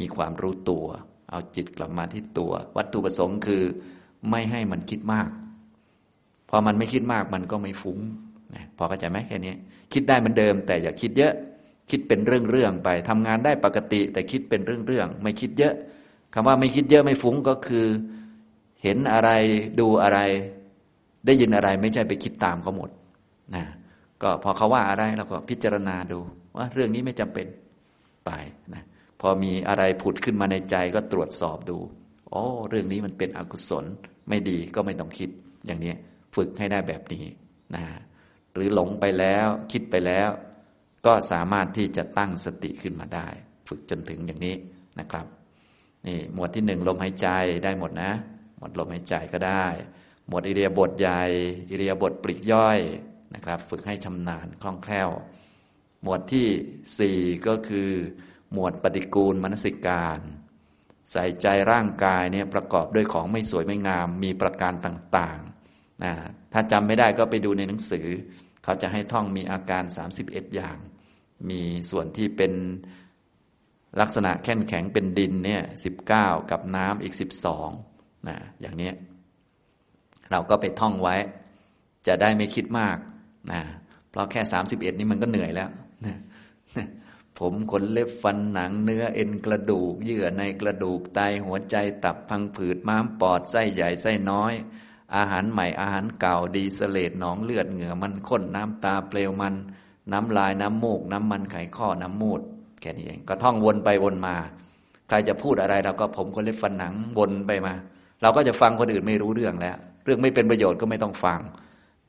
[0.00, 0.86] มีความรู้ตัว
[1.30, 3.62] เอาจิตกลับมาที่ตัว วัตถุประสงค์คือ
[4.30, 5.28] ไม่ให้มันคิดมาก
[6.50, 7.98] พอมันไม่คิดมากมันก็ไม่ฟุ้ง
[8.54, 9.54] นะพอเข้าใจไหมแค่นี้
[9.92, 11.34] คิดได้เหมือนเดิม แต่อย่าคิดเยอะ
[11.90, 15.74] คิดเป็นเรื่องๆไปทำงานได้ปกติ แต่คิดเป็นเรื่องๆไม่คิดเยอะ
[16.34, 17.86] คำว่าไม่คิดเยอะไม่ฟุ้งก็คือ
[18.84, 19.30] เห็นอะไร
[19.80, 20.18] ดูอะไร
[21.26, 22.90] ได้ยินอะไรไม่ใช่ไปคิดตามเขาหมด
[23.54, 23.64] นะ
[24.22, 26.18] ก็พอเขาว่าอะไรเราก็พิจารณาดู
[26.56, 27.46] ว่าเรื่องนี้ไม่จำเป็น
[28.26, 28.30] ไป
[28.74, 28.82] นะ
[29.20, 31.78] พอมีอะไรผุดขึ้นมาในใจก็ตรวจสอบดู
[32.30, 33.84] โอ้เรื่องนี้มันเป็นอกุศล
[34.28, 35.30] ไม่ดีก็ไม่ต้องคิด
[35.66, 35.92] อย่างนี้
[36.36, 37.24] ฝึกให้ได้แบบนี้
[37.74, 37.84] นะ
[38.54, 40.28] หรือหลงไปแล้วคิดไปแล้ว
[41.06, 43.28] ก็สามารถที่จะตั้งสติขึ้นมาได้
[43.68, 44.54] ฝึกจนถึงอย่างนี้
[45.00, 45.26] นะครับ
[46.06, 47.28] นี่หมวดที่หนึ่งลมหายใจ
[47.64, 48.10] ได้หมดนะ
[48.64, 49.66] มดลมหายใจก็ได้
[50.28, 51.22] หมดอิเดียบทใหญ่
[51.70, 52.78] อิเดียบทปลีกย่อย
[53.34, 55.10] นะครับ ฝึกให้ชำนาญคล่องแคล่ว
[56.02, 56.48] หมวดที่
[56.98, 57.90] สี่ก็คือ
[58.52, 60.20] หมวดปฏิกูลมนสิการ
[61.12, 65.40] ใส่ใจร่างกายเนี่ยประกอบด้วยของไม่สวยไม่งาม มีประการต่าง
[66.04, 66.12] นะ
[66.52, 68.06] ถ้าจำไม่ได้ก็ไปดูในหนังสือ
[68.64, 69.82] เขาจะให้ท่องมีอาการ
[70.20, 70.76] 31 อย่าง
[71.50, 72.52] มีส่วนที่เป็น
[74.00, 75.90] ลักษณะแข็งแข็งเป็นดินเนี่ยสิ
[76.50, 77.14] กับน้ำอีก
[77.52, 77.93] 12
[78.28, 78.90] นะอย่างนี้
[80.30, 81.16] เราก็ไปท่องไว้
[82.06, 82.96] จะได้ไม่คิดมาก
[83.52, 83.60] นะ
[84.10, 85.68] เพราะแค่31นี้มันก็เหนื่อยแล้ว
[86.06, 86.16] นะ
[87.38, 94.52] ผมขนเล็บฟันหนังเนื้อเอ็นกระดูก เยื่อในกระดูกไตหัวใจตับพังผืดม้ามปอดไส้ใหญ่ไส้น้อย
[95.16, 99.54] อาหารใหม่อาหารเก่าดีเสเลดหนองเลือดเหงื่อมันข้นน้ำตาเปลวมัน
[100.12, 102.40] น้ำลายน้ำมูก น้ำมันไขข้อน้ำมูด
[102.80, 104.36] แค่นี้เองก็ท่องวนไปวนมา
[105.08, 107.74] ใครจะพูดอะไรเราก็ผมคนเล็บฟันหนังวนไปมา
[108.24, 111.40] เราก็จะฟังคนอื่นไม่รู้เรื่องแล้ว เรื่องไม่เป็นประโยชน์ก็ไม่ต้องฟัง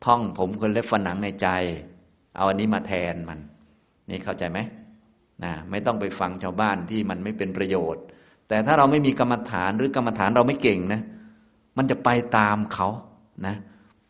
[0.06, 1.48] ท่องผมคนเล็บฟันหนังในใจ
[2.36, 3.40] เอาอันนี้มาแทนมัน
[4.10, 4.60] นี่เข้าใจไหม
[5.44, 8.04] นะไม่ต้องไปฟังชาวบ้านที่มันไม่เป็นประโยชน์
[8.48, 11.02] แต่ถ้าเราไม่มีกรรมฐานหรือกรรมฐานเราไม่เก่งนะ
[11.78, 12.88] มันจะไปตามเขา
[13.48, 13.56] นะ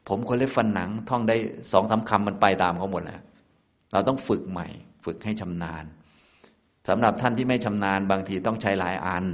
[0.07, 1.37] ผมคนเล็บฟันหนัง ท่องได้
[1.71, 3.21] สองสาคำมันไปตามเขาหมดแล้ว
[3.93, 4.67] เราต้องฝึกใหม่
[5.05, 5.83] ฝึกให้ชำนาญ
[6.89, 9.25] สำหรับท่านที่ไม่ชำนาญบางทีต้องใช้หลายอัน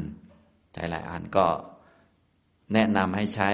[0.74, 1.46] ใช้หลายอันก็
[2.74, 3.50] แนะนำให้ใช้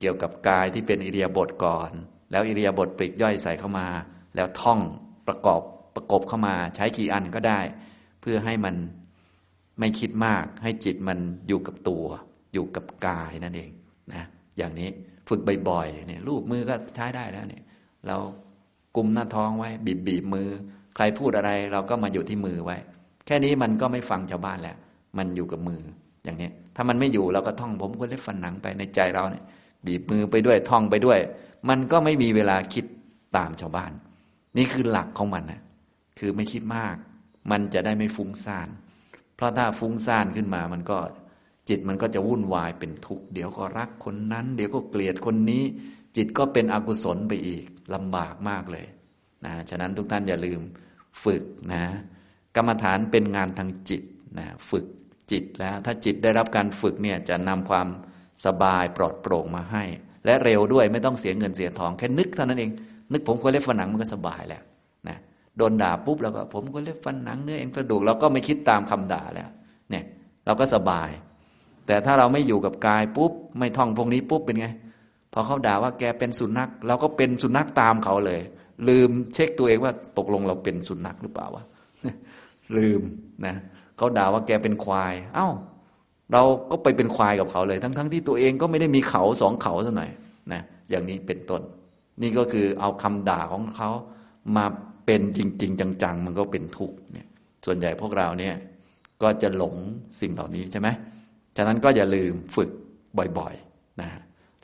[0.00, 1.90] เกี่ยวกับกายที่เป็นอิเดียบทก่อน
[2.30, 3.88] แล้วอิเดียบทปลีกย่อยใส่เข้ามา
[4.34, 4.80] แล้วท่อง
[5.28, 5.60] ประกอบ
[5.94, 7.60] ประกบเข้ามา ใช้กี่อันก็ได้
[8.20, 8.74] เพื่อให้มัน
[9.80, 12.04] ไม่คิดมาก ให้จิตมันอยู่กับตัว
[12.52, 13.70] อยู่กับกายนั่นเอง
[14.12, 14.24] นะ
[14.56, 14.88] อย่างนี้
[15.28, 17.62] ฝึกบ่อยๆเนี่ยรูปมือก็ใช้ได้แล้วเนี่ย
[18.06, 18.16] เรา
[18.96, 20.48] กุมหน้าท้องไว้ บีบบีบมือ
[20.96, 22.76] ใครพูดอะไรเราก็มาอยู่ที่มือไว้
[23.26, 24.76] แค่นี้มันก็ไม่ฟังชาวบ้านแล้ว
[25.18, 25.80] มันอยู่กับมือ
[26.24, 29.44] อย่างนี้ ถ้ามันไม่อยู่เราก็ท่องผมก็เล็บฟันหนังไปในใจเราเนี่ย
[29.86, 31.18] บีบมือไปด้วยท่องไปด้วย
[31.68, 32.84] มันก็ไม่มีเวลาคิด
[33.36, 33.92] ตามชาวบ้าน
[34.56, 35.60] นี่คือหลักของมันนะ
[36.18, 36.96] คือไม่คิดมาก
[37.50, 38.68] มันจะได้ไม่ฟุ้งซ่าน
[39.36, 40.98] เพราะถ้าฟุ้งซ่านขึ้นมามันก็
[41.68, 45.62] จิตมันก็จะวุ่นวายเป็นทุกข์เดี๋ยวก็รักคนนั้น เดี๋ยวก็เกลียดคนนี้
[46.16, 48.86] จิตก็เป็นอกุศลไปอีกลำบากมากเลย
[49.44, 50.60] นะฉะนั้นทุกท่านอย่าลืม
[51.24, 51.84] ฝึกนะ
[52.56, 54.02] กรรมฐานเป็นงานทางจิต
[54.38, 54.86] นะฝึก
[55.30, 57.86] จิตแล้ว ถ้าจิตได้รับการฝึกเนี่ยจะนำความ
[58.44, 59.84] สบายปลอดโปร่งมาให้
[60.24, 62.70] และเร็วด้วยไม่ต้องเสียเงินเสียทองแค่นึกเท่านั้นเอง
[63.12, 64.62] นึกผมก็เล็บฟันหนังมันก็สบายแล้ว
[65.08, 65.16] นะ
[65.56, 69.48] โดนด่าปุ๊บเราก็ผมก็เล็บฟันหนังเนื้อเอ็นกระดูกเราก็ไม่คิดตามคำด่าแล้ว
[69.90, 70.04] เนี่ย
[70.46, 71.10] เราก็สบาย
[71.86, 74.66] แต่ถ้าเราไม่อยู่กับกายปุ๊บไม่ท่องพวกนี้ปุ๊บเป็นไง
[75.32, 78.40] พอเขาด่าว่าแกเป็นสุนัขเราก็เป็นสุนัขตามเขาเลย
[78.88, 81.64] ลืมเช็คตัวเองว่าตกลงเราเป็นสุนัขหรือเปล่าวะ
[82.76, 83.02] ลืม
[83.46, 83.54] นะ
[84.00, 85.48] เขาด่าว่าแกเป็นควาย เอ้า
[86.32, 90.10] เราก็ไปเป็นควายกับเขาเลย ทั้งๆทที่ตัวเองก็ไม่ได้มีเขาสองเขาสักหน่อย
[90.52, 91.62] นะอย่างนี้เป็นต้น
[92.22, 93.90] นี่ก็คือเอาคำด่าของเขา
[94.56, 94.64] มา
[95.06, 97.28] เป็นจริง ๆ จัง ๆ มันก็เป็นทุกข์เนี่ย
[97.66, 98.54] ส่วนใหญ่พวกเราเนี่ย
[99.22, 99.74] ก็จะหลง
[100.20, 100.88] สิ่งเหล่านี้ใช่ไหม
[101.56, 102.70] ฉะนั้นก็อย่าลืมฝึก
[103.38, 104.10] บ่อยๆนะ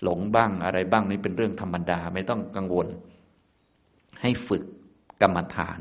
[0.03, 2.89] หลงบ้างอะไรบ้างนี่เป็นเรื่องธรรมดาไม่ต้องกังวล
[4.23, 4.65] ให้ฝึก
[5.23, 5.79] กรรมฐาน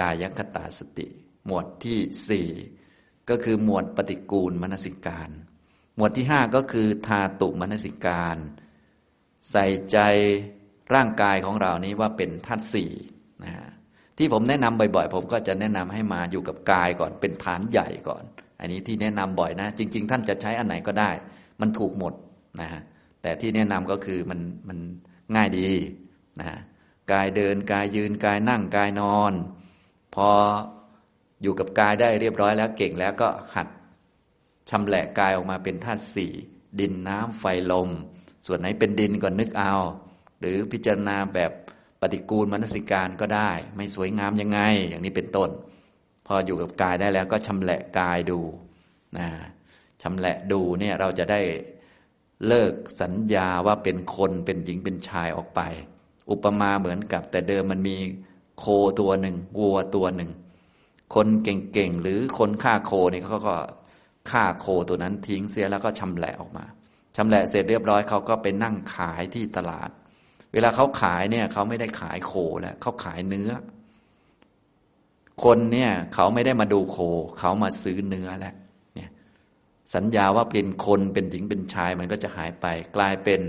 [0.00, 1.06] กายคตาสติ
[1.46, 2.48] หมวดที่สี่
[3.30, 5.30] ก็คือหมวดปฏิกูลมนสิการ
[5.96, 8.36] หมวดที่ห้าก็คือทาตุมนสิการ
[9.50, 9.98] ใส่ใจ
[10.94, 12.92] ร่างกายของเรานี้ว่าเป็นธาตุสี่
[13.44, 13.68] นะฮะ
[14.18, 18.24] ที่ผมแนะนำบ่อยๆ ผมก็จะแนะนำให้มาอยู่กับกายก่อนเป็นฐานใหญ่ก่อน
[18.60, 21.10] อันนี้ที่แนะนำบ่อยนะ จริง ๆ ท่านจะใช้อันไหนก็ได้
[21.60, 22.14] มันถูกหมด
[22.60, 22.82] นะฮะ
[23.22, 24.78] แต่ที่แนะนำก็คือมันมัน
[25.34, 25.68] ง่ายดี
[26.40, 26.46] นะ
[27.12, 29.32] กายเดินกายยืนกายนั่งกายนอน
[30.14, 30.28] พอ
[31.42, 33.68] อยู่กับกายได้เรียบร้อยแล้วเก่งแล้วก็หัด
[34.70, 36.32] ชำแหละกายออกมาเป็นธาตุสี่
[36.80, 37.88] ดินน้ำไฟลม
[38.46, 39.74] ส่วนไหนเป็นดินก็นึกเอา
[40.40, 41.52] หรือพิจารณาแบบ
[42.00, 45.50] ปฏิกูลมนสิการก็ได้ ไม่สวยงามยังไง อย่างนี้เป็นต้น
[46.26, 48.40] พออยู่กับกายได้แล้วก็ชำแหละกายดู
[49.16, 49.28] นะ
[50.02, 51.40] ชำแหละดูเนี่ยเราจะได้
[52.46, 55.60] เลิกสัญญาว่าเป็นคนเป็นหญิงเป็นชายออกไป
[56.30, 57.96] อุปมาเหมือนกับแต่เดิมมันมี
[58.58, 58.64] โค
[59.00, 60.30] ตัวหนึ่งวัวตัวหนึ่ง
[61.14, 63.56] คนเก่งๆหรือคนฆ่าโคเนี่ยเขาก็
[64.30, 66.64] ฆ่าโคตัวนั้นทิ้งเสียแล้วก็ชำแหละออกมา
[67.16, 69.90] ชำแหละเสร็จเรียบร้อยเขาก็ไปนั่งขายที่ตลาด
[70.52, 73.50] เวลาเขาขายเนี่ยเขาไม่ได้ขายโคแล้วเขาขายเนื้อ
[75.44, 76.98] คนเนี่ยเขาไม่ได้มาดูโค
[77.38, 78.54] เขามาซื้อเนื้อแล้ว
[78.94, 79.10] เนี่ย
[79.94, 82.66] สัญญาว่าเป็นคนเป็นหญิงเป็นชายมันก็จะหายไป
[82.96, 83.40] กลายเป็น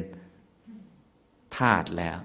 [1.57, 2.17] ธาตุแล้ว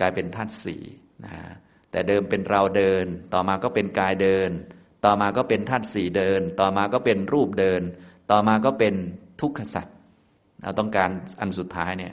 [0.00, 0.76] กลายเป็นธาตุสี
[1.24, 1.48] นะฮะ
[1.94, 4.50] แต่เดิมเป็นเราเดิน ต่อมาก็เป็นกายเดิน
[5.04, 7.82] ต่อมาก็เป็นธาตุสี่เดิน ต่อมาก็เป็นรูปเดิน
[8.30, 8.94] ต่อมาก็เป็น
[9.40, 9.94] ทุกขสัตว์
[10.62, 12.12] เราต้องการอันสุดท้ายเนี่ย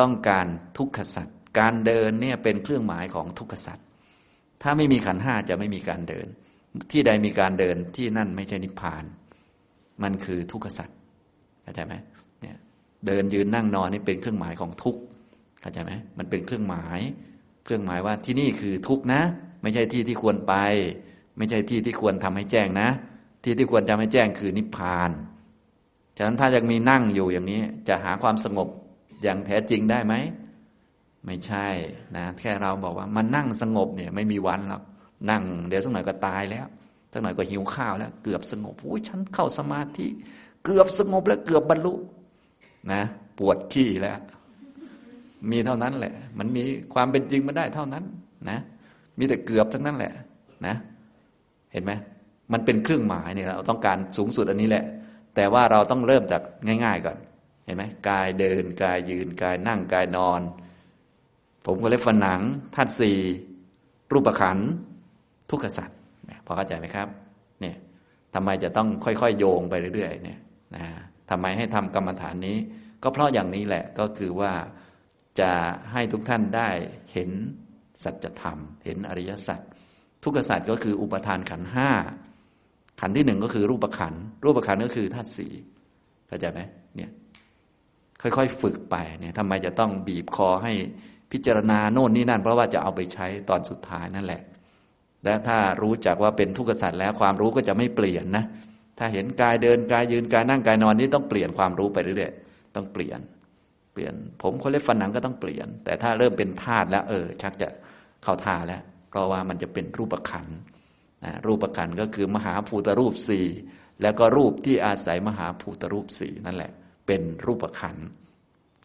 [0.00, 0.46] ต้องการ
[0.78, 3.84] ทุกขสัตว์การเดินเนี่ยเป็นเครื่องหมายของทุกขสัตว์
[4.62, 6.26] ถ้าไม่มีขันห้าจะไม่มีการเดิน
[6.90, 9.04] ที่ใดมีการเดินที่นั่นไม่ใช่นิพพาน
[10.02, 10.96] มันคือทุกขสัตว์
[11.62, 11.94] เข้าใจไหม
[12.40, 12.56] เนี่ย
[13.06, 15.00] เดินยืนนั่งนอนนี่เป็นเครื่องหมายของทุกข์
[15.60, 17.00] เข้าใจไหมมันเป็นเครื่องหมาย
[17.68, 19.22] เครื่องหมายว่าที่นี่คือทุกนะ
[19.62, 20.54] ไม่ใช่ที่ที่ควรไป
[21.36, 22.88] ไม่ใช่ที่ที่ควรทำให้แจ้งนะ
[23.42, 25.10] ที่ที่ควรทำให้แจ้งคือนิพพาน
[26.16, 28.68] ฉะนั้นถ้ายังมีนั่งอยู่อย่างนี้ จะหาความสงบ
[29.22, 30.14] อย่างแท้จริงได้ไหม
[31.26, 31.66] ไม่ใช่
[32.16, 34.82] นะแค่เราบอกว่ามันนั่งสงบเนี่ยไม่มีวันหรอก
[35.30, 36.66] นั่งเดี๋ยวสักหน่อยก็ตายแล้ว
[37.12, 40.06] สักหน่อยก็หิวข้าวแล้ว เกือบสงบอุ้ยฉันเข้าสมาธิ
[40.64, 41.94] เกือบสงบแล้วเกือบบรรลุ
[42.92, 43.02] นะ
[43.38, 44.18] ปวดขี้แล้ว
[45.50, 46.62] มีเท่านั้นแหละ มันมี
[46.94, 48.04] ความเป็นจริงมาได้เท่านั้น
[48.50, 48.58] นะ
[49.18, 50.12] มีแต่เกือบทั้งนั้นแหละ
[50.66, 50.74] นะ
[51.72, 51.92] เห็นไหม
[52.52, 54.84] มันเป็นเครื่องหมายเนี่ยเราต้องการสูงสุดอันนี้แหละ
[55.34, 56.42] แต่ว่าเราต้องเริ่มจาก
[56.84, 57.16] ง่าย ๆ ก่อน
[57.64, 60.40] เห็นไหมกายเดินกายยืนกายนั่งกายนอน
[61.66, 62.40] ผมก็เล็บฝันหนัง
[62.74, 63.18] ธาตุสี่
[64.12, 64.58] รูปขัน
[65.50, 65.98] ทุกขสัตว์
[66.46, 67.08] พอเข้าใจไหมครับ
[67.60, 67.76] เนี่ย
[68.34, 70.38] ทำไมจะต้องค่อยๆ โยงไปเรื่อยๆ เนี่ย
[70.76, 70.84] นะ
[71.30, 72.56] ทำไมให้ทำกรรมฐานนี้
[73.02, 74.52] ก็เพราะอย่างนี้แหละก็คือว่า
[75.40, 75.50] จะ
[75.92, 76.68] ให้ทุกท่านได้
[77.12, 77.30] เห็น
[78.04, 79.60] สัจธรรม เห็นอริยสัจ
[80.22, 81.90] ทุกขสัจก็คืออุปทานขันห้า
[83.00, 85.48] ขันที่หนึ่งก็คือรูปขันรูปขันก็คือธาตุสี
[86.28, 86.60] เข้าใจไหม
[86.96, 87.10] เนี่ย
[88.22, 90.72] ค่อยๆฝึกไปเนี่ยทำไมจะต้องบีบคอให้
[91.32, 94.42] พิจารณาโน่นนี่นั่น เพราะว่าจะเอาไปใช้ตอนสุดท้ายนั่นแหละ
[95.24, 98.44] และถ้ารู้จักว่าเป็นทุกขสัจแล้วความรู้ก็จะไม่เปลี่ยนนะ
[98.98, 103.20] ถ้าเห็นกายเดินกายยืนกายนั่งกายนอนนี่ต้องเปลี่ยนความรู้ไปเรื่อยๆต้องเปลี่ยน
[103.98, 107.68] ปลี่ยน ผมคนเล็บฟันหนังก็ต้องเปลี่ยน แต่ถ้าเริ่มเป็นธาตุแล้ว เออ ชักจะ
[108.22, 110.46] เข้าท่าแล้ว เพราะว่ามันจะเป็นรูปขัน
[111.24, 113.46] นะรูปขันก็คือมหาภูตรูปสี่
[114.02, 116.72] แล้วก็รูปที่อาศัยมหาภูตรูปสี่นั่นแหละ
[117.06, 117.96] เป็นรูปขัน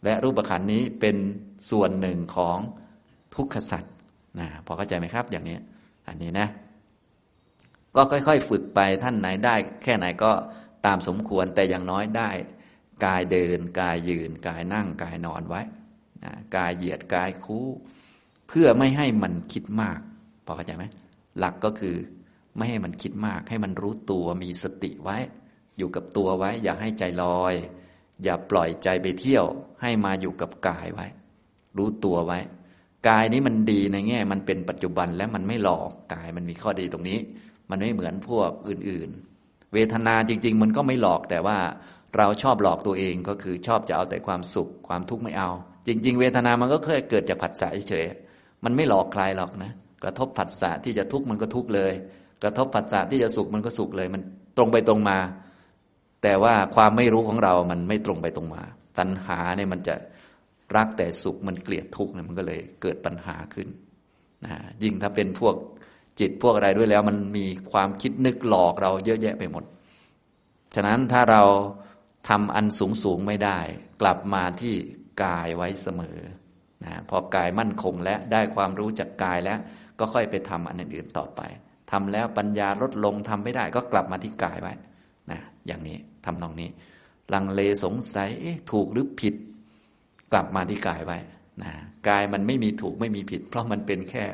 [0.04, 1.16] และรูปขันนี้เป็น
[1.70, 2.58] ส่วนหนึ่งของ
[3.34, 3.94] ทุกขสัตว์
[4.40, 5.58] นะพอเข้าใจไหมครับ อย่างนี้
[6.08, 6.48] อันนี้นะ
[7.96, 10.32] ก็ค่อย ๆ ฝึกไปท่านไหนได้ แค่ไหนก็
[10.86, 12.30] ตามสมควรแต่อย่างน้อยได้
[13.04, 15.62] กายเดิน กายยืน กายนั่งกายนอนไว้
[16.24, 17.66] นะกายเหยียดกายคู่
[18.48, 20.00] เพื่อไม่ให้มันคิดมาก
[20.46, 20.84] พอเข้าใจไหม
[21.38, 21.96] หลักก็คือ
[22.56, 25.18] ไม่ให้มันคิดมาก ให้มันรู้ตัวมีสติไว้
[25.78, 27.54] อยู่กับตัวไว้ อย่าให้ใจลอย
[28.24, 29.44] อย่าปล่อยใจไปเที่ยว
[29.82, 31.06] ให้มาอยู่กับกายไว้
[31.76, 32.38] รู้ตัวไว้
[33.08, 37.18] กายนี้มันดีในแง่ มันเป็นปัจจุบันและมันไม่หลอกกายมันมีข้อดีตรงนี้
[37.70, 39.08] มันไม่เหมือนพวกอื่น
[39.42, 41.58] ๆ เวทนาจริง ๆ มันก็ไม่หลอกแต่ว่า
[42.16, 45.50] เราชอบหลอกตัวเองก็คือชอบจะเอาแต่ความสุขความทุกข์ไม่เอา
[45.86, 49.72] จริง ๆ เวทนามันก็เคยเกิดจากผัสสะเฉยๆมันไม่หลอกใครหรอกนะ
[50.02, 51.92] กระทบผัสสะที่จะทุกข์มันก็ทุกข์เลย
[52.42, 54.22] กระทบผัสสะที่จะสุขมันก็สุขเลย มัน
[54.56, 55.18] ตรงไปตรงมา
[56.22, 58.62] แต่ว่าความไม่รู้ของเรา มันไม่ตรงไปตรงมา
[58.98, 59.94] ตัณหาเนี่ยมันจะ
[60.76, 63.68] รักแต่สุขมันเกลียดทุกข์เนี่ยมันก็เลยเกิดปัญหาขึ้น
[64.44, 65.56] นะยิ่งถ้าเป็นพวก
[66.20, 69.64] จิตพวกอะไรด้วยแล้ว มันมีความคิดนึกหลอกเราเยอะแยะไปหมด
[70.74, 71.42] ฉะนั้นถ้าเรา
[72.28, 73.58] ทำอันสูงสูงไม่ได้
[74.00, 74.74] กลับมาที่
[75.24, 76.18] กายไว้เสมอ
[76.84, 79.58] นะพอกายมั่นคงและได้ความรู้จากกายแล้ว
[79.98, 81.40] ก็ค่อยไปทำอันอื่นๆต่อไป
[81.90, 84.74] ทำแล้วปัญญาลดลงทำไม่ได้ ก็กลับมาที่กายไว้
[85.30, 86.68] นะอย่างนี้ทำนองนี้
[87.32, 88.30] ลังเลสงสัย
[88.70, 89.34] ถูกหรือผิด
[90.32, 91.18] กลับมาที่กายไว้
[91.62, 91.72] นะ
[92.08, 94.24] กายมันไม่มีถูกไม่มีผิด เพราะมันเป็นแค่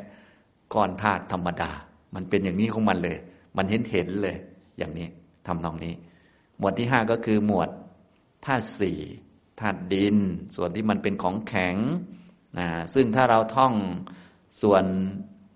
[0.75, 1.71] ก้อนธาตุธรรมดา
[2.15, 3.19] มันเป็นอย่างนี้ของมันเลย
[3.57, 4.37] มันเห็นเห็นเลย
[4.79, 5.07] อย่างนี้
[5.47, 5.95] ทำนองนี้
[6.61, 7.71] หมวดที่ห้าก็คือหมวด
[8.45, 8.99] ธาตุสี่
[9.61, 10.17] ธาตุดิน
[10.57, 11.77] ส่วนที่มันเป็นของแข็ง
[12.59, 13.75] นะซึ่งถ้าเราท่อง
[14.63, 14.85] ส่วน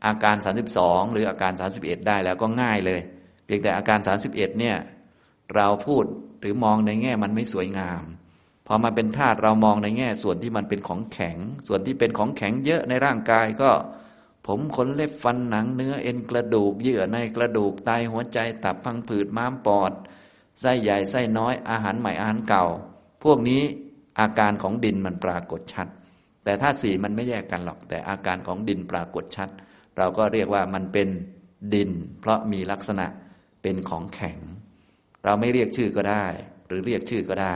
[0.07, 0.37] อาการ
[0.75, 3.01] 32 หรืออาการ 31 ได้แล้วก็ง่ายเลย
[3.45, 4.77] เพียงแต่อาการ 31 เนี่ย
[5.57, 6.05] เราพูด
[6.41, 8.03] หรือมองในแง่มันไม่สวยงาม
[8.67, 11.37] พอมาเป็นธาตุเรามองในแง่ ส่วนที่มันเป็นของแข็ง
[11.67, 13.71] ส่วนที่เป็นของแข็งเยอะในร่างกายก็
[14.47, 19.93] ผมขนเล็บฟันหนังเนื้อเอ็นกระดูกเยื่อในกระดูกไตหัวใจตับพังผืดม้ามปอด
[20.61, 22.67] ไส้ใหญ่ไส้น้อยอาหารใหม่อาหารเก่า
[23.25, 23.63] พวกนี้
[24.21, 25.89] อาการของดินมันปรากฏชัด
[26.45, 29.49] แต่ธาตุสี่มันไม่แยกกันหรอก แต่อาการของดินปรากฏชัด
[29.99, 31.09] เราก็เรียกว่ามันเป็น
[31.75, 31.91] ดิน
[32.21, 33.07] เพราะมีลักษณะ
[33.63, 34.39] เป็นของแข็ง
[35.25, 36.25] เราไม่เรียกชื่อก็ได้
[36.67, 37.55] หรือเรียกชื่อก็ได้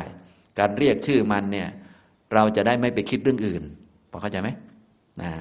[0.58, 1.68] การเรียกชื่อมันเนี่ย
[2.34, 3.62] เราจะได้ไม่ไปคิดเรื่องอื่น
[4.10, 4.48] พอเข้าใจไหม
[5.22, 5.32] นะ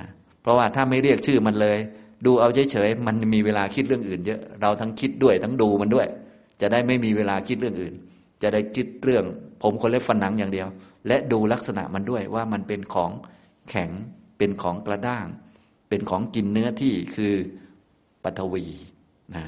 [0.41, 1.77] เพราะว่าถ้าไม่เรียกชื่อมันเลย
[2.25, 6.07] ดูเอาเฉยๆมันมีเวลาคิดเรื่องอื่นเยอะเราทั้งคิดด้วยทั้งดูมันด้วย
[6.61, 7.93] จะได้ไม่มีเวลาคิดเรื่องอื่น
[8.41, 9.25] จะได้คิดเรื่อง
[9.63, 10.67] ผมคนเล็บฟันหนังอย่างเดียว
[11.07, 13.11] และดูลักษณะมันด้วยว่ามันเป็นของ
[13.69, 13.91] แข็ง
[14.37, 15.25] เป็นของกระด้าง
[15.89, 17.35] เป็นของกินเนื้อที่คือ
[18.23, 18.65] ปฐวี
[19.35, 19.43] นะ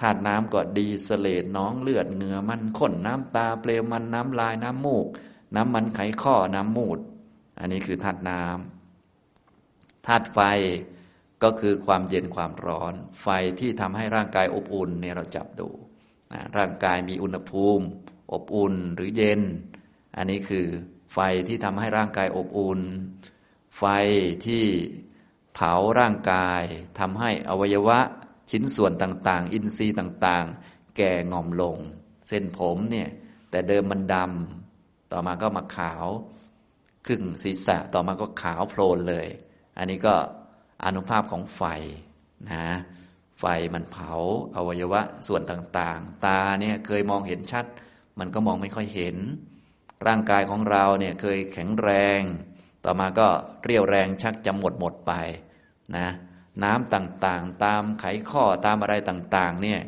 [0.00, 5.06] ธาตุน้ำก็ดีสเลดน้องเลือดเหงื่อมันข้นน้ำตาเปลวมันน้ำลายน้ำมูก
[5.54, 6.98] น้ำมันไขข้อน้ำมูด
[7.58, 10.38] อันนี้คือธาตุน้ำธาตุไฟ
[11.42, 13.28] ก็คือความเย็นความร้อน ไฟ
[13.60, 15.68] ที่ทำให้ร่างกายอบอุ่นเนี่ยเราจับดู
[16.56, 17.84] ร่างกายมีอุณหภูมิ
[18.32, 19.40] อบอุ่นหรือเย็น
[20.16, 20.66] อันนี้คือ
[21.12, 22.80] ไฟที่ทำให้ร่างกายอบอุ่น
[23.78, 23.84] ไฟ
[24.46, 24.64] ที่
[25.54, 26.62] เผาร่างกาย
[26.98, 28.00] ทำให้อวัยวะ
[28.50, 31.76] ชิ้นส่วนต่าง ๆ อินทรีย์ต่าง ๆ แก่งอมลง
[32.28, 33.08] เส้นผมเนี่ย
[33.50, 36.06] แต่เดิมมันดำต่อมาก็มาขาว
[37.06, 39.26] ครึ่งศีรษะต่อมาก็ขาวโพลนเลย
[39.78, 40.14] อันนี้ก็
[40.84, 41.62] อนุภาพของไฟ
[42.50, 42.66] นะ
[43.38, 44.12] ไฟมันเผา
[44.56, 47.64] อวัยวะส่วนต่างๆ ตาเนี่ยเคยมองเห็นชัด
[48.18, 49.16] มันก็มองไม่ค่อยเห็น
[50.06, 52.20] ร่างกายของเราเนี่ยเคยแข็งแรง
[52.84, 53.28] ต่อมาก็
[53.64, 55.12] เรียวแรงชักจะหมดหมดไป
[55.96, 56.08] นะ
[56.64, 59.80] น้ำต่างๆ ตามไขข้อตามอะไรต่างๆเนี่ย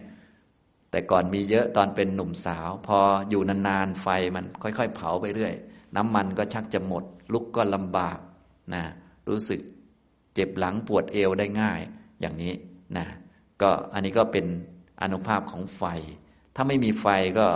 [0.91, 2.99] แต่ก่อนมีเยอะตอนเป็นหนุ่มสาว พอ
[3.31, 5.55] อยู่นานๆไฟมันค่อยๆ เผาไปเรื่อย
[5.97, 8.19] น้ำมันก็ชักจะหมด ลุกก็ลำบาก
[8.75, 8.83] นะ
[9.29, 9.61] รู้สึก
[10.35, 11.81] เจ็บหลังปวดเอวได้ง่าย
[12.21, 12.55] อย่างนี้
[12.97, 13.07] นะ
[13.63, 14.47] ก็อันนี้ก็เป็น
[15.03, 15.83] อนุภาพของไฟ
[16.55, 17.07] ถ้าไม่มีไฟ
[17.39, 17.49] ก็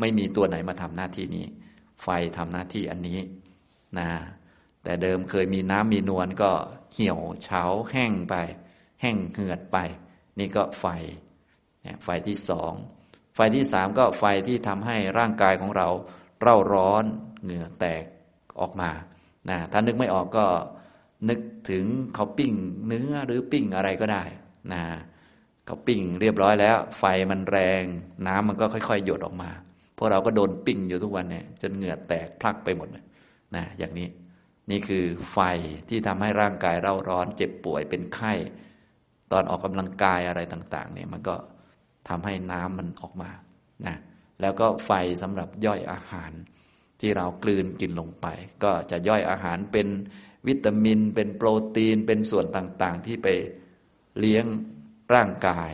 [0.00, 1.46] ไม่มีตัวไหนมาทำหน้าที่นี้
[2.02, 2.08] ไฟ
[2.38, 3.20] ทำหน้าที่อันนี้
[3.98, 4.08] นะ
[4.84, 6.50] แต่เดิมเคยมีน้ำมีนวลก็
[6.92, 8.34] เหี่ยวเฉาแห้งไป
[9.00, 9.76] แห้งเหือดไป
[10.38, 10.86] นี่ก็ไฟ
[12.04, 12.72] ไฟที่สอง
[13.34, 15.88] ไฟที่สามก็ไฟที่ทำให้ร่างกายของเรา
[16.40, 17.04] เร่าร้อน
[17.42, 18.04] เหงื่อแตก
[18.60, 18.90] ออกมา
[19.48, 20.46] นะถ้านึกไม่ออกก็
[21.28, 21.84] นึกถึง
[22.14, 22.52] เขาปิ้ง
[22.86, 24.22] เนื้อหรือปิ้งอะไรก็ได้
[24.72, 24.82] นะ
[25.68, 27.82] เขาปิ้งเรียบร้อยแล้ว ไฟมันแรง
[28.26, 29.50] น้ำมันก็ค่อยๆหยดออกมา
[29.96, 34.08] พวกเราก็โดนปิ้งอยู่ทุกวันเนี่ยจนเหงื่อแตกพลักไปหมดนะอย่างนี้
[34.70, 35.38] นี่คือไฟ
[35.88, 38.32] ที่ทำให้ร่างกายเราร้อนเจ็บป่วยเป็นไข้
[39.32, 41.34] ตอนออกกำลังกายอะไรต่างๆ เนี่ยมันก็
[42.08, 43.30] ทำให้น้ำมันออกมา
[43.86, 43.96] นะ
[44.40, 44.90] แล้วก็ไฟ
[45.22, 46.32] สำหรับย่อยอาหาร
[47.00, 48.26] ที่เรากลืนกินลงไป
[48.64, 49.88] ก็จะย่อยอาหารเป็น
[50.48, 53.28] วิตามิน เป็นโปรตีน เป็นส่วนต่างๆ ที่ไป
[54.18, 54.44] เลี้ยง
[55.14, 55.72] ร่างกาย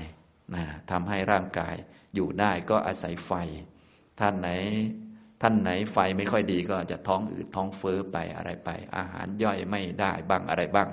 [0.55, 1.75] นะทำให้ร่างกาย
[2.15, 3.33] อยู่ได้ก็อาศัยไฟ
[4.21, 4.49] ท่านไหน
[5.43, 10.89] ท่านไหนไฟไม่ค่อยดีก็จะท้องอืดท้องเฟ้อไปอะไรไป อาหารย่อยไม่ได้บ้างอะไรบ้าง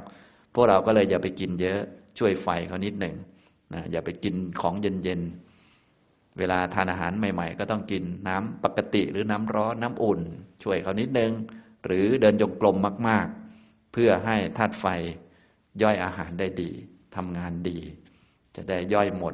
[0.53, 1.79] พวกเราก็เลยอย่าไปกินเยอะ
[2.19, 3.15] ช่วยไฟเขานิดหนึ่ง
[3.73, 10.21] นะอย่าไปกินของเย็นๆ เวลาทานอาหารใหม่ ๆ ก็ต้องกินน้ำปกติหรือน้ำร้อนน้ำอุ่น
[10.63, 11.31] ช่วยเขานิดหนึ่ง
[11.85, 13.27] หรือเดินจงกรมมาก
[13.59, 14.85] ๆ เพื่อให้ธาตุไฟ
[15.81, 16.71] ย่อยอาหารได้ดี
[17.15, 17.79] ทำงานดี
[18.55, 19.33] จะได้ย่อยหมด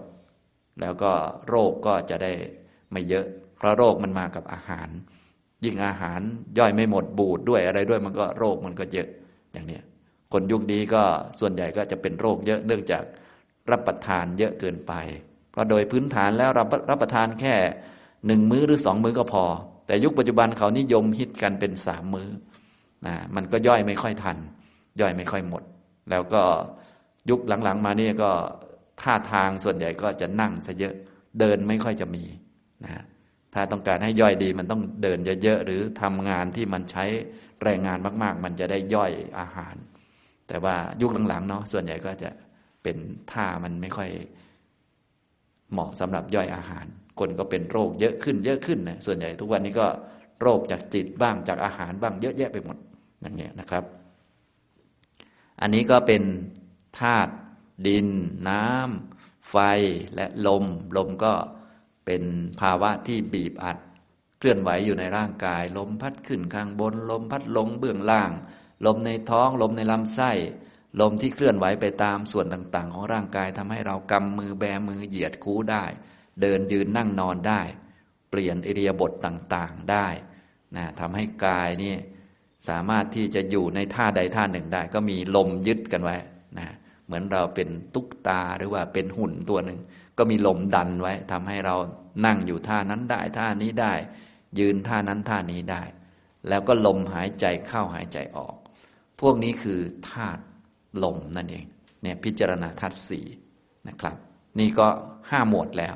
[0.82, 1.11] แล้วก็
[1.47, 2.32] โรคก็จะได้
[2.91, 3.26] ไม่เยอะ
[3.57, 4.89] เพราะโรคมันมากับอาหาร
[5.65, 6.22] ยิ่งอาหาร
[6.59, 9.07] ย่อยไม่หมดบูดด้วยอะไรด้วยมันก็โรคมันก็เยอะ
[9.53, 9.84] อย่างเนี้ย
[10.34, 11.03] คนยุคนี้ก็
[11.39, 13.03] ส่วนใหญ่ก็จะเป็นโรคเยอะเนื่องจาก
[13.72, 14.93] รับประทานเยอะเกินไป
[15.51, 17.55] เพราะโดยพื้นฐานแล้วรับรับประทานแค่
[18.28, 19.43] หนึ่งมื้อหรือสองมื้อก็พอ
[19.88, 22.30] แต่ยุคปัจจุบันเขานิยมฮิตกันเป็นสามมื้อ
[23.05, 24.38] นะมันก็ย่อยไม่ค่อยทัน
[25.01, 25.63] ย่อยไม่ค่อยหมด
[26.09, 26.43] แล้วก็
[27.30, 28.32] ยุคหลังๆ มานี่ก็
[29.01, 30.95] ท่าทางส่วนใหญ่ก็จะนั่งซะเยอะ
[31.39, 32.23] เดินไม่ค่อยจะมี
[32.85, 33.03] นะ
[33.53, 37.05] ถ้าต้องการให้ย่อยดีมันต้องเดินเยอะๆหรือทำงานที่มันใช้
[37.63, 39.75] แรงงานมาก ๆ มันจะได้ย่อยอาหาร
[40.47, 42.29] แต่ว่ายุคหลังๆเนาะส่วนใหญ่ก็จะ
[42.83, 42.97] เป็น
[43.31, 44.09] ท่ามันไม่ค่อย
[45.71, 46.85] เหมาะสำหรับย่อยอาหาร
[47.19, 49.87] คนก็เป็นโรคเยอะขึ้นเยอะขึ้นนะส่วนใหญ่ทุกวันนี้ก็
[50.41, 52.77] โรคจากจิตบ้างจากอาหารบ้างเยอะแยะไปหมด
[53.21, 53.83] อย่างเงี้ยนะครับ
[55.61, 56.23] อันนี้ก็เป็น
[56.99, 57.33] ธาตุ
[57.86, 58.07] ดิน
[58.49, 59.55] น้ำ ไฟ
[60.15, 60.65] และลม
[60.97, 61.34] ลมก็
[62.05, 62.23] เป็น
[62.59, 63.78] ภาวะที่บีบอัด
[64.39, 68.32] เคลื่อนไหวอยู่ในร่างกาย ลมพัดขึ้นข้างบน ลมพัดลงเบื้องล่าง
[68.86, 70.32] ลมในท้อง ลมในลำไส้
[71.01, 75.86] ลมที่เคลื่อนไหวไปตามส่วนต่างๆ ของร่างกายทำให้เรากำมือแบมือเหยียดคู้ได้
[76.41, 77.61] เดินยืนนั่งนอนได้
[78.30, 80.07] เปลี่ยนอิริยาบถต่างๆได้
[80.75, 81.95] นะทำให้กายนี่
[82.67, 86.17] สามารถที่จะอยู่ในท่าใดท่าหนึ่งได้ ก็มีลมยึดกันไว้
[87.07, 89.79] เหมือนเราเป็นตุ๊กตาหรือว่าเป็นหุ่นตัวหนึ่ง
[90.17, 91.75] ก็มีลมดันไว้ทำให้เรา
[92.25, 93.93] นั่งอยู่ท่านั้นได้ท่านี้ได้
[94.59, 95.83] ยืนท่านั้นท่านี้ได้
[96.49, 98.55] แล้วก็ลมหายใจเข้าหายใจออก
[99.21, 99.79] พวกนี้คือ
[100.09, 100.41] ธาตุ
[101.03, 101.65] ลมนั่นเอง
[102.01, 103.25] เนี่ยพิจารณาธาตุสี่
[103.87, 104.17] นะครับ
[104.59, 104.87] นี่ก็
[105.29, 105.95] ห้าหมวดแล้ว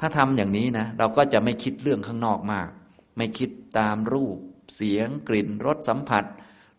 [0.00, 2.68] ถ้าทำอย่างนี้นะ เราก็จะไม่คิดเรื่องข้างนอกมาก
[3.16, 4.36] ไม่คิดตามรูป
[4.74, 6.24] เสียง กลิ่นรสสัมผัส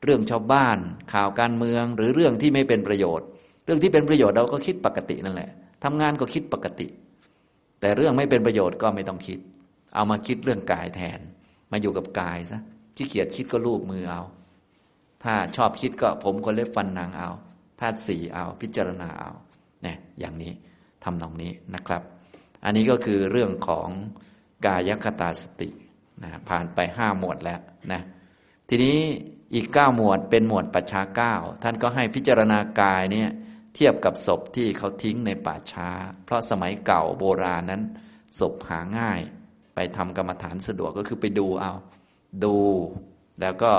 [0.03, 0.77] เรื่องชาวบ้าน
[1.13, 3.27] ข่าวการเมืองหรือเรื่องที่ไม่เป็นประโยชน์
[3.69, 5.49] รื่องที่เป็นประโยชน์เราก็คิดปกตินั่นแหละ
[5.83, 6.87] ทำงานก็คิดปกติ
[7.81, 9.39] แต่เรื่องไม่เป็นประโยชน์ก็ไม่ต้องคิด
[9.95, 11.19] เอามาคิดเรื่องกายแทน
[11.71, 12.59] มาอยู่กับกายซะ
[12.95, 14.21] ขี้เกียจคิดก็ลูบมือเอา
[15.23, 17.29] ถ้าชอบคิดก็ผมคนเล็บฟันนางเอา
[17.79, 19.31] ธาตุสีเอาพิจารณาเอา
[19.83, 20.51] เนี่ยอย่างนี้
[21.03, 22.01] ทำนองนี้นะครับ
[22.63, 23.89] อันนี้ก็คือเรื่องของ
[24.65, 25.69] กายคตาสติ
[26.23, 27.59] นะผ่านไปห้าหมวดแล้ว
[27.91, 28.01] นะ
[28.69, 28.97] ทีนี้
[29.53, 33.29] อีกเก้าหมวดเป็นหมวดปัจฉาเก้าท่านก็ให้พิจารณากายเนี่ย
[33.79, 35.89] ทียบกับศพที่เขาทิ้งในป่าช้า
[36.25, 37.81] เพราะสมัยเก่าโบราณนั้น
[38.39, 39.21] ศพหาง่าย
[39.75, 41.73] ไปทำกรรมฐานสะดวกก็คือไปดูเอา
[42.43, 42.55] ดู
[43.41, 43.71] แล้วก็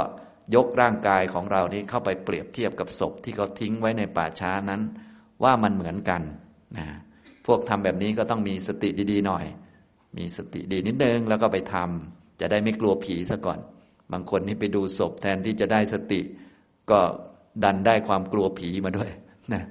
[0.55, 4.81] ยกร่างกายของเรานี้เข้าไปเปรียบเทียบกับศพที่เขาทิ้งไว้ในป่าช้านั้น
[5.43, 6.23] ว่ามันเหมือนกัน
[6.79, 6.87] นะ
[7.47, 9.45] พวกทำแบบนี้ก็ต้องมีสติดีๆหน่อย
[10.19, 13.59] มีสติดีนิดนึงแล้วก็ไปทำจะได้ไม่กลัวผีซะก่อน
[14.13, 16.21] บางคนนี่ไปดูศพแทนที่จะได้สติ
[16.91, 17.01] ก็
[17.65, 19.11] ดันได้ความกลัวผีมาด้วย
[19.53, 19.63] นะ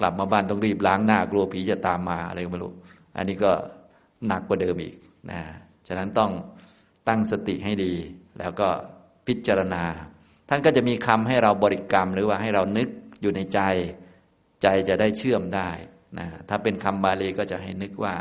[0.00, 2.72] กลับมาบ้านต้องรีบล้างหน้ากลัวผีจะตามมาอะไรก็ไม่รู้
[3.16, 3.52] อันนี้ก็
[4.26, 4.96] หนักกว่าเดิมอีก
[5.30, 5.40] นะ
[5.86, 6.30] ฉะนั้นต้อง
[7.08, 7.92] ตั้งสติให้ดี
[8.38, 8.68] แล้วก็
[9.26, 9.84] พิจารณา
[10.48, 12.88] ท่านก็จะมีคำให้เราบริกรรม หรือว่าให้เรานึก
[13.22, 13.60] อยู่ในใจ
[14.62, 15.70] ใจจะได้เชื่อมได้
[16.18, 18.14] นะถ้าเป็นคำบาลีก็จะให้นึกว่า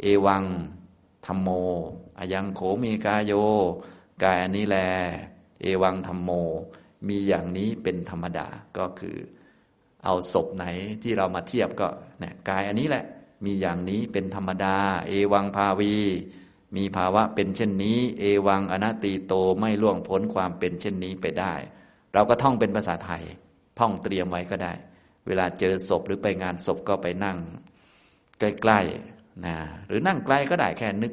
[0.00, 0.44] เอวัง
[1.26, 1.48] ธรรมโม
[2.18, 3.32] อายังโขมีกายโย
[4.22, 4.78] กายอันนี้แล
[5.62, 6.30] เอวังธรรมโม
[7.08, 8.46] มีอย่างนี้เป็นธรรมดา
[8.78, 9.16] ก็คือ
[10.04, 10.64] เอาศพไหน
[11.02, 11.88] ที่เรามาเทียบก็
[12.20, 13.04] เนี่ยกายอันนี้แหละ
[13.44, 14.76] มีอย่างนี้เป็นธรรมดา
[15.08, 15.94] เอวังภาวี
[16.76, 21.54] มีภาวะเป็นเช่นนี้ เอวังอนัตติโตไม่ล่วงพ้นความเป็นเช่นนี้ไปได้
[22.14, 23.22] เราก็ท่องเป็นภาษาไทย
[23.78, 24.72] ท่องเตรียมไว้ก็ได้
[25.26, 27.38] เวลาเจอศพหรือไปงานศพก็ไปนั่ง
[28.38, 31.12] ใกล้ๆนะหรือนั่งไกลก็ได้แค่นึก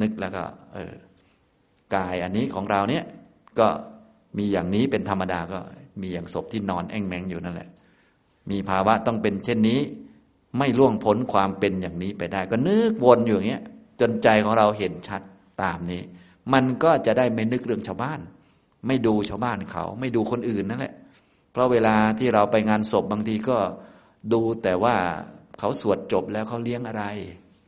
[0.00, 0.42] นึกแล้วก็
[0.74, 0.94] เออ
[1.94, 3.04] กายอันนี้ของเราเนี่ย
[3.58, 3.68] ก็
[4.38, 5.58] มีอย่างนี้เป็นธรรมดาก็
[6.02, 7.68] มีอย่างศพที่นอนแอ่งแมงอยู่นั่นแหละ
[8.50, 9.80] มีภาวะต้องเป็นเช่นนี้
[10.58, 13.62] ไม่ล่วงพ้นความเป็นอย่างนี้ไปได้ ก็นึกวนอยู่อย่างเงี้ย
[14.00, 15.22] จนใจของเราเห็นชัด
[15.62, 16.02] ตามนี้
[16.52, 18.20] มันก็จะได้ไม่นึกเรื่องชาวบ้าน
[18.86, 20.94] ไม่ดูชาวบ้านเขา ไม่ดูคนอื่นนั่นแหละ
[21.52, 23.58] เพราะเวลาที่เราไปงานศพบางทีก็
[24.32, 24.96] ดูแต่ว่า
[25.58, 27.04] เขาสวดจบแล้วเขาเลี้ยงอะไร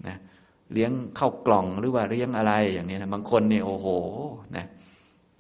[0.07, 0.17] นะ
[0.73, 3.87] เลี้ยงเข้ากล่องหรือว่าเลี้ยงอะไรอย่างนี้นะบางคนเนี่ยโอ้โห
[4.57, 4.67] นะ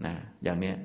[0.04, 0.14] นะ
[0.44, 0.76] อย่างเนี้ย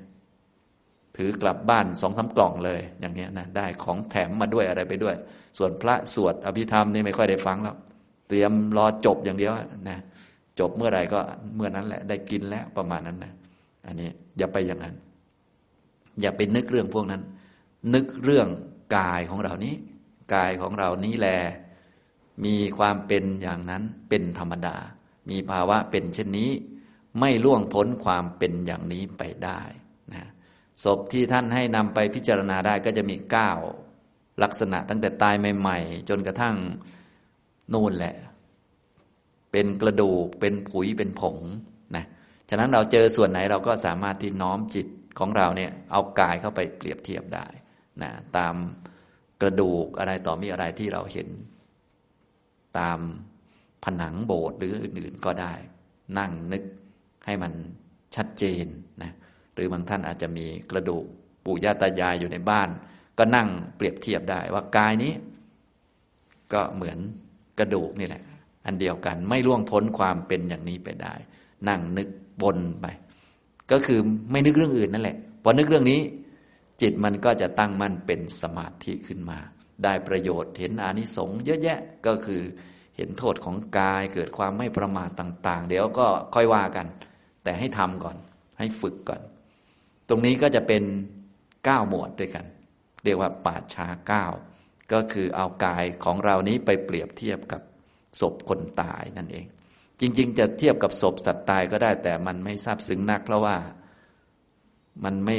[1.16, 5.16] ถือกลับบ้านสองสากล่องเลย อย่างนี้นะได้ของแถมมาด้วยอะไรไปด้วย
[5.58, 7.76] ส่วนพระสวดอภิธรรมนี่ไม่ค่อยได้ฟังแล้ว
[8.28, 9.52] เตรียมรอจบอย่างเดียว
[9.88, 9.98] นะ
[10.60, 11.20] จบเมื่อไหร่ก็
[11.56, 13.32] เมื่อนั้นแหละ ได้กินแล้วประมาณนั้นนะ
[13.86, 14.08] อันนี้
[14.38, 14.94] อย่าไปอย่างนั้น
[16.20, 17.22] อย่าไปนึกเรื่องพวกนั้น
[17.94, 18.48] นึกเรื่อง
[18.96, 19.74] กายของเรานี้
[20.34, 21.28] กายของเรานี้แล
[22.44, 24.76] มีความเป็นอย่างนั้นเป็นธรรมดา
[25.30, 26.50] มีภาวะเป็นเช่นนี้
[27.20, 29.60] ไม่ล่วงพ้นความเป็นอย่างนี้ไปได้
[30.82, 33.50] ศพที่ท่านให้นำไปพิจารณาได้ก็จะมีเก้า
[34.42, 36.56] ลักษณะตั้งแต่ตายใหม่ ๆ จนกระทั่ง
[37.72, 38.14] นู่นแหละ
[39.52, 41.38] เป็นกระดูกเป็นผุยเป็นผง
[41.96, 42.04] นะ
[42.50, 44.86] ฉะนั้นเราเจอส่วนไหนเราก็สามารถที่น้อมจิต
[45.18, 47.46] ของเราเนี่ย เอากายเข้าไปเปรียบเทียบได้
[48.02, 48.54] นะตาม
[49.42, 51.28] กระดูกอะไรต่อมีอะไรที่เราเห็น
[52.78, 52.98] ตาม
[53.84, 55.54] ผนังโบสถ์หรืออื่นๆก็ได้
[56.18, 56.64] นั่งนึก
[57.26, 57.52] ให้มัน
[58.16, 58.66] ชัดเจน
[59.02, 59.12] นะ
[59.54, 61.04] หรือบางท่านอาจจะมีกระดูก
[61.44, 62.68] ปู่ย่าตายายอยู่ในบ้าน
[63.18, 65.12] ก็นั่งเปรียบเทียบได้ว่ากายนี้
[66.52, 66.98] ก็เหมือน
[67.58, 68.22] กระดูกนี่แหละ
[68.66, 71.14] อันเดียวกันไม่ล่วงพ้นความเป็นอย่างนี้ไปได้
[71.68, 72.08] นั่งนึก
[72.42, 72.86] บนไป
[73.70, 74.00] ก็คือ
[74.30, 76.00] ไม่นึกเรื่องอื่นนั่นแหละพอนึกเรื่องนี้
[76.80, 79.38] จิตมันก็จะตั้งมั่นเป็นสมาธิขึ้นมา
[79.84, 82.42] ได้ประโยชน์เห็นอานิสงส์เยอะแยะก็คือ
[82.96, 86.86] เห็นโทษของกายเกิดความไม่ประมาทต่าง ๆ เดี๋ยวก็ค่อยว่ากัน
[87.44, 88.16] แต่ให้ทำก่อน
[88.58, 89.20] ให้ฝึกก่อน
[90.08, 90.82] ตรงนี้ก็จะเป็น
[91.64, 92.44] เก้าหมวดด้วยกัน
[93.04, 94.26] เรียกว่าปาชาเก้า
[94.92, 97.62] ก็คือเอากายของเรานี้ไปเปรียบเทียบกับ
[98.20, 99.46] ศพคนตายนั่นเอง
[100.00, 103.56] จริง ๆ จะเทียบกับศพสัตว์ตายก็ได้ แต่มันไม่ทราบซึ้งนัก เพราะว่า
[105.04, 105.38] มันไม่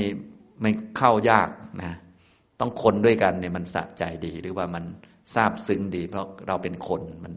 [0.61, 1.49] ไม่เข้ายาก
[1.83, 1.93] นะ
[2.59, 4.83] ต้องคนด้วยกันเนี่ยมันสะใจดี หรือว่ามัน
[5.35, 7.33] ทราบซึ้งดี เพราะเราเป็นคนมัน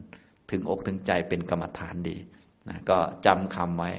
[0.51, 2.17] ถึงอกถึงใจเป็นกรรมฐานดี
[2.69, 3.91] นะก็จำคำไว้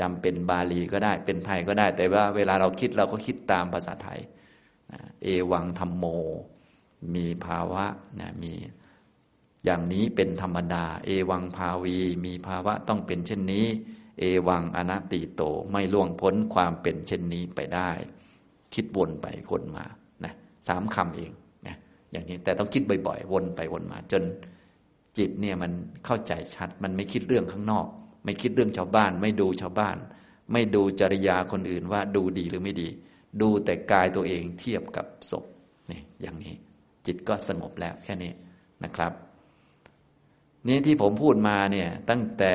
[0.00, 4.20] จำเป็นบาลีก็ได้เป็นไทยก็ได้ แต่ว่าเวลาเราคิดเราก็คิดตามภาษาไทย
[4.92, 6.04] นะเอวังธรรมโม
[7.14, 7.84] มีภาวะ
[8.20, 8.52] นะมี
[9.64, 13.66] อย่างนี้เป็นธรรมดา เอวังภาวี มีภาวะต้องเป็นเช่นนี้
[14.18, 17.90] เอวังอนัตติโตไม่ล่วงพ้นความเป็นเช่นนี้ไปได้
[18.74, 19.84] คิดวนไปวนมา
[20.24, 20.32] นะ
[20.68, 21.32] สามคำเอง
[21.66, 21.76] นะ
[22.12, 24.22] อย่างนี้แต่ต้องคิดบ่อยๆ วนไปวนมา จน
[25.18, 25.72] จิตเนี่ยมัน
[26.04, 27.86] เข้าใจชัดมันไม่คิดเรื่องข้างนอก
[28.28, 29.96] ไม่คิดเรื่องชาวบ้าน ไม่ดูชาวบ้าน
[30.52, 32.88] ไม่ดูจริยาคนอื่นว่าดูดีหรือไม่ดี
[33.40, 35.44] ดูแต่กายตัวเองเทียบกับศพ
[35.90, 36.54] นี่อย่างนี้
[37.06, 38.32] จิตก็สงบแล้วแค่นี้
[38.84, 39.12] นะครับ
[40.66, 42.54] นี่ที่ผมพูดมาเนี่ยตั้งแต่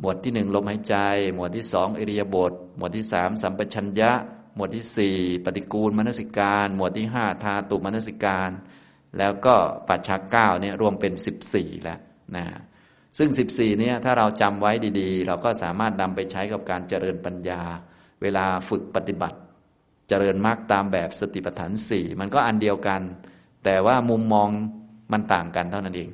[0.00, 0.96] หมวดที่หนึ่งลมหายใจ
[1.34, 4.12] หมวดที่สองอริยบทหมวดที่สามสัมปชัญญะ
[4.54, 8.50] หมวดที่สี่ปฏิกูลมนสิการ หมวดที่ห้าทาตุมนสิการ
[9.18, 9.54] แล้วก็
[9.88, 12.00] ปัจฉาเก้าเนี่ยรวมเป็นสิบสี่แล้ว
[12.36, 12.44] นะ
[13.18, 17.62] ซึ่งสิบสี่เนี่ยถ้าเราจำไว้ดีๆ เราก็สามารถนำไปใช้กับการเจริญปัญญา
[18.22, 19.38] เวลาฝึกปฏิบัติ
[20.08, 23.02] เจริญมรรคตามแบบสติปัฏฐานสี่มันก็อันเดียวกัน
[23.64, 24.48] แต่ว่ามุมมอง
[25.12, 26.10] มันต่างกันเท่านั้นเอง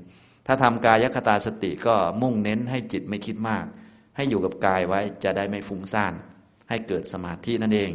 [0.47, 3.65] ถ้าทำกายคตาสติก็มุ่งเน้นให้จิตไม่คิดมาก
[4.17, 6.15] ให้อยู่กับกายไว้จะได้ไม่ฟุ้งซ่าน
[6.69, 7.91] ให้เกิดสมาธินั่นเอง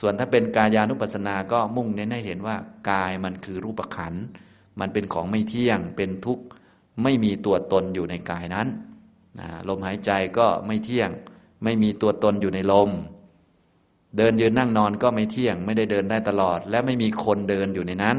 [0.00, 2.56] ส่วนถ้าเป็นกายานุปัสสนา ก็มุ่งเน้นให้เห็นว่า
[2.90, 4.14] กายมันคือรูปขัน
[4.80, 6.44] มันเป็นของไม่เที่ยง เป็นทุกข์
[7.02, 8.68] ไม่มีตัวตนอยู่ในกายนั้น
[9.68, 11.10] ลมหายใจก็ไม่เที่ยง
[11.64, 12.90] ไม่มีตัวตนอยู่ในลม
[14.16, 18.16] เดินยืนนั่งนอนก็ไม่เที่ยง ไม่ได้เดินได้ตลอด และไม่มีคนเดินอยู่ในนั้น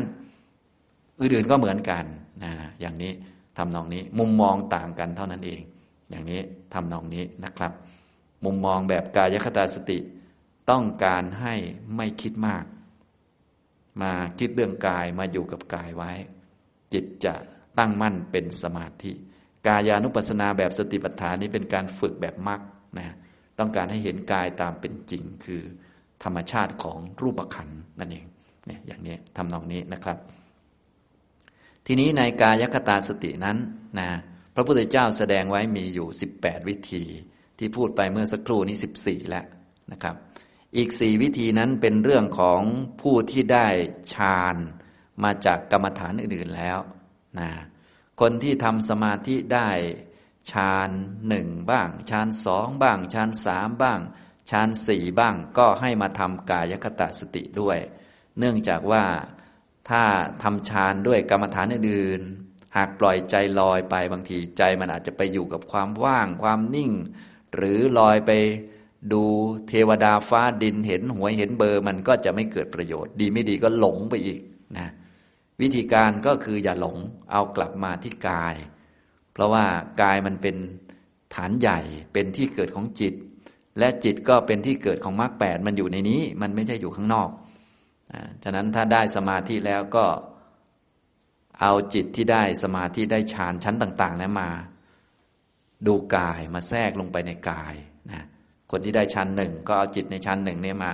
[1.20, 2.04] อื่นๆก็เหมือนกัน
[2.44, 2.52] นะ
[2.82, 3.12] อย่างนี้
[3.58, 5.62] ทำนองนี้ มุมมองต่างกันเท่านั้นเอง
[6.10, 6.42] อย่างนี้
[6.74, 7.72] ทำนองนี้นะครับ
[8.46, 10.00] มุมมองแบบกายคตาสติ
[10.70, 11.56] ต้องการให้
[11.96, 12.66] ไม่คิดมาก
[14.02, 16.12] มาคิดเรื่องกายมาอยู่กับกายไว้
[16.94, 17.34] จิตจะ
[17.80, 19.12] ตั้งมั่นเป็นสมาธิ
[19.68, 22.62] กายานุปัสสนาแบบสติปัฏฐานนี้เป็นการฝึกแบบมรรค
[22.98, 23.08] นะ
[23.60, 25.62] ต้องการให้เห็นกายตามเป็นจริงคือ
[26.24, 27.70] ธรรมชาติของรูปขัน
[28.00, 28.26] นั่นเอง
[28.66, 30.18] เนี่ยอย่างนี้ทำนองนี้นะครับ
[31.86, 33.58] ทีนี้ในกายคตาสตินั้น
[34.00, 34.10] นะ
[34.56, 36.08] พระพุทธเจ้าแสดงไว้มีอยู่
[36.40, 37.04] 18 วิธี
[37.58, 39.46] ที่พูดไปเมื่อสักครู่นี้ 14 แล้ว
[39.92, 40.16] นะครับ
[40.78, 42.62] อีกสี่วิธีนั้นเป็นเรื่องของ
[43.02, 43.68] ผู้ที่ได้
[44.14, 44.56] ฌาน
[45.24, 46.78] มาจากกรรมฐานอื่นๆแล้ว
[47.40, 47.50] นะ
[48.22, 49.70] คนที่ทำสมาธิได้
[50.52, 50.90] ฌาน
[51.28, 54.00] หนึ่งบ้างฌานสองบ้างฌานสามบ้าง
[54.50, 57.80] ฌานสี่บ้างก็ให้มาทำกายคตาสติด้วย
[58.40, 59.04] เนื่องจากว่า
[59.90, 60.04] ถ้า
[60.44, 62.22] ทำฌานด้วยกรรมฐานอื่น
[62.76, 66.92] หากปล่อยใจลอยไปบางทีใจมันอาจจะไปอยู่กับความว่างความนิ่ง
[67.56, 68.32] หรือลอยไป
[69.14, 69.24] ดู
[69.68, 74.42] เทวดาฟ้าดินเห็นหวยเห็นเบอร์มันก็จะไม่เกิดประโยชน์ ดีไม่ดีก็หลงไปอีก
[74.78, 74.90] นะ
[75.62, 76.98] วิธีการก็คืออย่าหลง
[77.32, 78.56] เอากลับมาที่กาย
[79.34, 79.66] เพราะว่า
[80.02, 80.56] กายมันเป็น
[81.34, 81.80] ฐานใหญ่
[82.14, 83.14] เป็นที่เกิดของจิต
[83.80, 87.30] และจิตก็เป็นที่เกิดของมรรคแปดมันอยู่ในนี้ มันไม่ใช่อยู่ข้างนอก
[88.44, 90.06] ฉะนั้นถ้าได้สมาธิแล้วก็
[91.62, 94.50] เอาจิตที่ได้สมาธิได้ฌานชั้นต่างๆนั้นมา
[95.88, 97.76] ดูกายมาแทรกลงไปในกาย
[98.12, 98.24] นะ
[98.72, 100.92] คนที่ได้ชั้นหนึ่งก็เอาจิตในชั้นหนึ่งนี้มา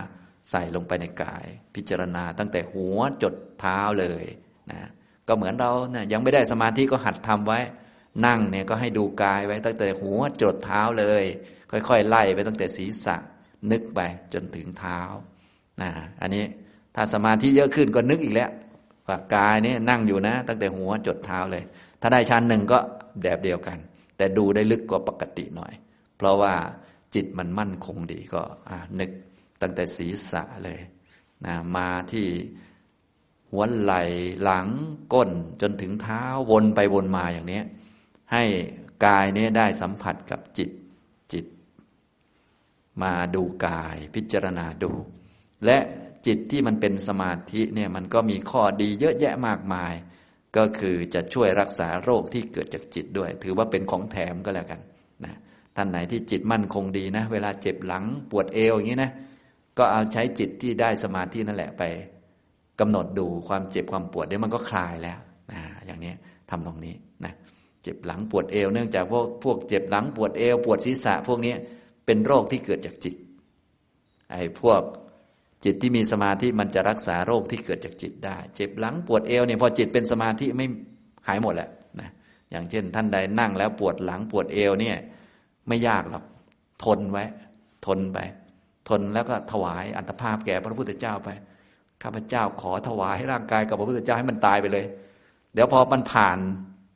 [0.51, 1.45] ใส่ลงไปในกาย
[1.76, 4.26] พิจารณาตั้งแต่หัวจดเท้าเลย
[4.72, 4.80] นะ
[5.28, 7.60] ก็เหมือนเราเนะยังไม่ได้สมาธิก็หัดทำไว้
[8.26, 11.24] นั่งเนี่ยก็ให้ดูกายไว้ตั้งแต่หัวจดเท้าเลย
[11.72, 13.16] ค่อยๆไล่ไปตั้งแต่ศีรษะ
[13.72, 14.00] นึกไป
[14.34, 15.00] จนถึงเท้า
[15.82, 15.90] นะ
[16.22, 16.44] อันนี้
[16.96, 18.52] ถ้าสมาธิเยอะขึ้นก็นึกอีกแล้ว
[19.08, 21.64] ว่ากายนี่นั่งอยู่นะ ตั้งแต่หัวจดเท้าเลย
[22.02, 22.80] ถ้าได้ชั้นหนึ่งก็
[23.24, 23.78] แบบเดียวกัน
[24.18, 25.74] แต่ดูได้ลึกกว่าปกติหน่อย
[26.18, 26.54] เพราะว่า
[27.16, 28.42] จิตมันมั่นคงดีก็
[29.00, 29.12] นึก
[29.62, 30.80] ตั้งแต่ศีรษะเลย
[31.46, 32.28] นะมาที่
[33.52, 34.04] หัวไหล่
[34.41, 34.68] หลัง
[35.14, 35.30] ก้น
[35.62, 37.62] จนถึงเท้าวนไปวนมาอย่างนี้
[38.34, 38.43] ให้
[39.06, 40.70] กายนี้ได้สัมผัสกับจิต
[41.34, 41.45] จิต
[43.02, 44.91] มาดูกายพิจารณาดู
[45.66, 45.78] และ
[46.28, 49.93] จิตที่มันเป็นสมาธิเนี่ยมันก็มีข้อดีเยอะแยะมากมาย
[50.58, 54.82] ก็คือจะช่วยรักษาโรคที่เกิดจากจิตด้วย ถือว่าเป็นของแถมก็แล้วกัน
[55.26, 55.36] นะ
[55.76, 59.12] ท่านไหนที่จิตมั่นคงดีนะ เวลาเจ็บหลังปวดเอวอย่างนี้นะ
[59.78, 61.84] ก็เอาใช้จิตที่ได้สมาธินั่นแหละไป
[62.80, 65.20] กำหนดดูความเจ็บความปวดเดี๋ยวมันก็คลายแล้ว
[65.52, 66.14] นะอย่างนี้
[66.50, 67.34] ทำตรงนี้นะ
[67.84, 71.54] เจ็บหลังปวดเอวเนื่องจากพวกพวกเจ็บหลังปวดเอว ปวดศีรษะ พวกนี้
[72.06, 73.16] เป็นโรคที่เกิดจากจิต
[74.32, 74.82] ไอ้พวก
[75.66, 80.66] จิตที่มีสมาธิมันจะรักษาโรคที่เกิดจากจิตได้ เจ็บหลังปวดเอวเนี่ยพอจิตเป็นสมาธิไม่
[81.28, 81.70] หายหมดแหละ
[82.00, 82.10] นะ
[82.52, 84.98] อย่างเช่น ท่านใดนั่งแล้วปวดหลังปวดเอวเนี่ย
[85.68, 86.24] ไม่ยากหรอก
[86.84, 87.26] ทนไว้
[87.86, 88.20] ทนไป
[88.90, 91.30] ทนแล้วก็ถวายอัตภาพแก่พระพุทธเจ้าไป
[92.04, 94.86] ข้าพเจ้าขอถวายร่างกายกับพระพุทธเจ้าให้มันตายไปเลย
[95.54, 96.38] เดี๋ยวพอมันผ่าน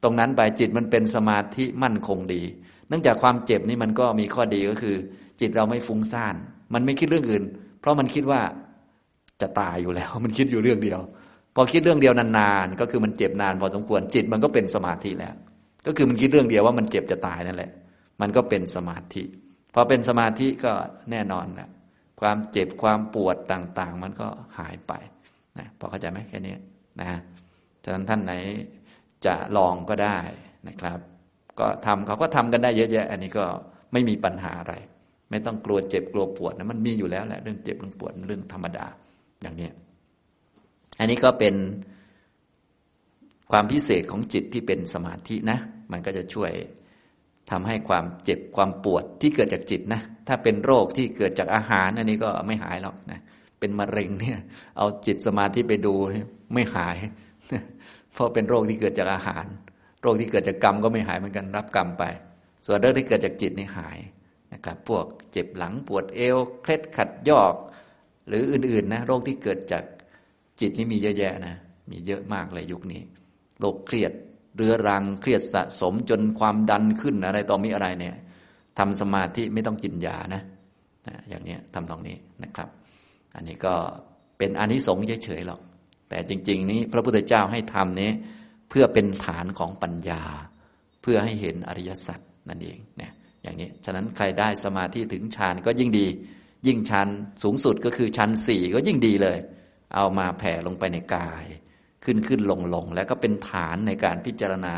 [0.04, 2.42] ตรงนั้นไปจิตมันเป็นสมาธิมั่นคงดี
[2.88, 4.96] เนื่องจากความเจ็บนี่มันก็มีข้อดีก็คือ
[5.42, 6.36] จิตเราไม่ฟุ้งซ่าน
[6.74, 7.44] มันไม่คิดเรื่องอื่น
[7.80, 8.42] เพราะมันคิดว่า
[9.42, 11.00] จะตายอยู่แล้ว มันคิดอยู่เรื่องเดียว
[11.56, 15.34] พอคิดเรื่องเดียวนานๆก็คือมันเจ็บนานพอสมควรจิตมันก็เป็นสมาธิแล้ว
[15.86, 17.72] ก็คือมันคิดเรื่องเดียวว่ามันเจ็บจะตายนั่นแหละ
[18.22, 19.24] มันก็เป็นสมาธิ
[19.74, 20.72] พอเป็นสมาธิก็
[21.12, 21.70] แน่นอนนะ
[22.22, 24.28] ความเจ็บความปวดต่าง ๆ มันก็
[24.60, 24.94] หายไป
[25.58, 26.56] นะพอเข้าใจไหมแค่นี้
[27.00, 27.08] นะ
[27.84, 28.34] ฉะนั้นท่านไหน
[29.26, 30.18] จะลองก็ได้
[30.68, 31.00] นะครับ
[31.60, 33.46] ก็ทำเขาก็ทำกันได้เยอะแยะ อันนี้ก็
[33.94, 34.74] ไม่มีปัญหาอะไร
[35.30, 38.86] ไม่ต้องกลัวเจ็บกลัวปวดนะมันมีอยู่แล้วแหละเรื่องเจ็บเรื่องปวดเรื่องธรรมดา
[39.42, 39.70] อย่างนี้
[41.00, 41.56] อันนี้ก็เป็น
[43.52, 45.60] ความพิเศษของจิตที่เป็นสมาธินะ
[45.92, 46.52] มันก็จะช่วย
[47.52, 53.20] ทำให้ความเจ็บความปวดที่เกิดจากจิตนะ ถ้าเป็นโรคที่เกิดจากอาหารอันนี้ก็ไม่หายหรอกนะ
[53.60, 54.38] เป็นมะเร็งเนี่ย
[54.78, 55.94] เอาจิตสมาธิไปดู
[56.54, 56.98] ไม่หาย
[58.14, 59.46] เพราะเป็นโรคที่เกิดจากอาหาร
[60.02, 62.04] โรคที่เกิดจากกรรมก็ไม่หายเหมือนกันรับกรรมไป
[62.66, 63.98] ส่วนเรื่องที่เกิดจากจิตนี่หาย
[64.54, 67.56] นะครับ พวกเจ็บหลังปวดเอวเคล็ดขัดยอก
[68.28, 69.84] หรืออื่นๆนะโรคที่เกิดจาก
[70.60, 71.56] จิตนี่มีเยอะแยะนะ
[71.92, 73.02] มีเยอะมากเลยยุคนี้
[73.60, 74.12] โรคเครียด
[74.56, 78.16] เรื้อรังเครียดสะสมจนความดันขึ้นอะไรต่อมีอะไรเนี่ย
[78.80, 80.44] ทำสมาธิไม่ต้องกินยานะ
[81.30, 82.70] อย่างนี้ทำตรงนี้นะครับ
[83.36, 83.74] อันนี้ก็
[84.38, 85.62] เป็นอนิสงส์เฉยๆหรอก
[86.10, 88.12] แต่จริง ๆ นี้พระพุทธเจ้าให้ทำนี้
[88.70, 90.24] เพื่อเป็นฐานของปัญญา
[91.02, 96.08] เพื่อให้เห็นอริยสัจนั่นเองเนี่ยอย่างนี้ฉะนั้นใครได้สมาธิถึงฌานก็ยิ่งดี
[96.68, 97.08] ยิ่งฌาน
[97.44, 99.38] สูงสุดก็คือฌานสี่ก็ยิ่งดีเลย
[99.96, 101.46] เอามาแผ่ลงไปในกาย
[102.04, 104.74] ขึ้นขึ้นลงลงแล้วก็เป็นฐานในการพิจารณา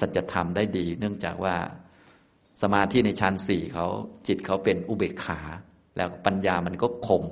[0.00, 1.56] สัจธรรมได้ดี เนื่องจากว่า
[2.62, 3.86] สมาธิในฌานสี่เขา
[4.26, 5.40] จิตเขาเป็นอุเบกขา
[5.96, 7.24] แล้วปัญญามันก็คม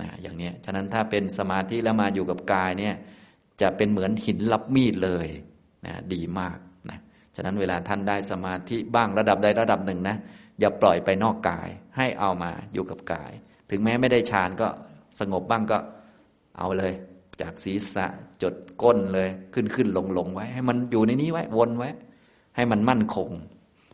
[0.00, 2.94] นะอย่างนี้ฉะนั้นถ้าเป็นสมาธิแล้วมาอยู่กับกายเนี่ย
[3.60, 5.26] จะเป็นเหมือนหินรับมีดเลย
[5.86, 6.58] นะดีมาก
[6.90, 6.98] นะ
[7.36, 10.16] ฉะนั้นเวลาท่านได้สมาธิบ้างระดับใดระดับหนึ่งนะ
[10.60, 13.32] อย่าปล่อยไปนอกกายให้เอามาอยู่กับกาย
[13.70, 14.68] ถึงแม้ไม่ได้ฌานก็
[15.20, 15.78] สงบบ้างก็
[16.58, 16.92] เอาเลย
[17.40, 18.06] จากศีรษะ
[18.42, 21.90] จดก้นเลยขึ้นขึ้นลงลงไว้ ให้มันอยู่ในนี้ไว้วนไว้
[22.56, 23.30] ให้มันมั่นคง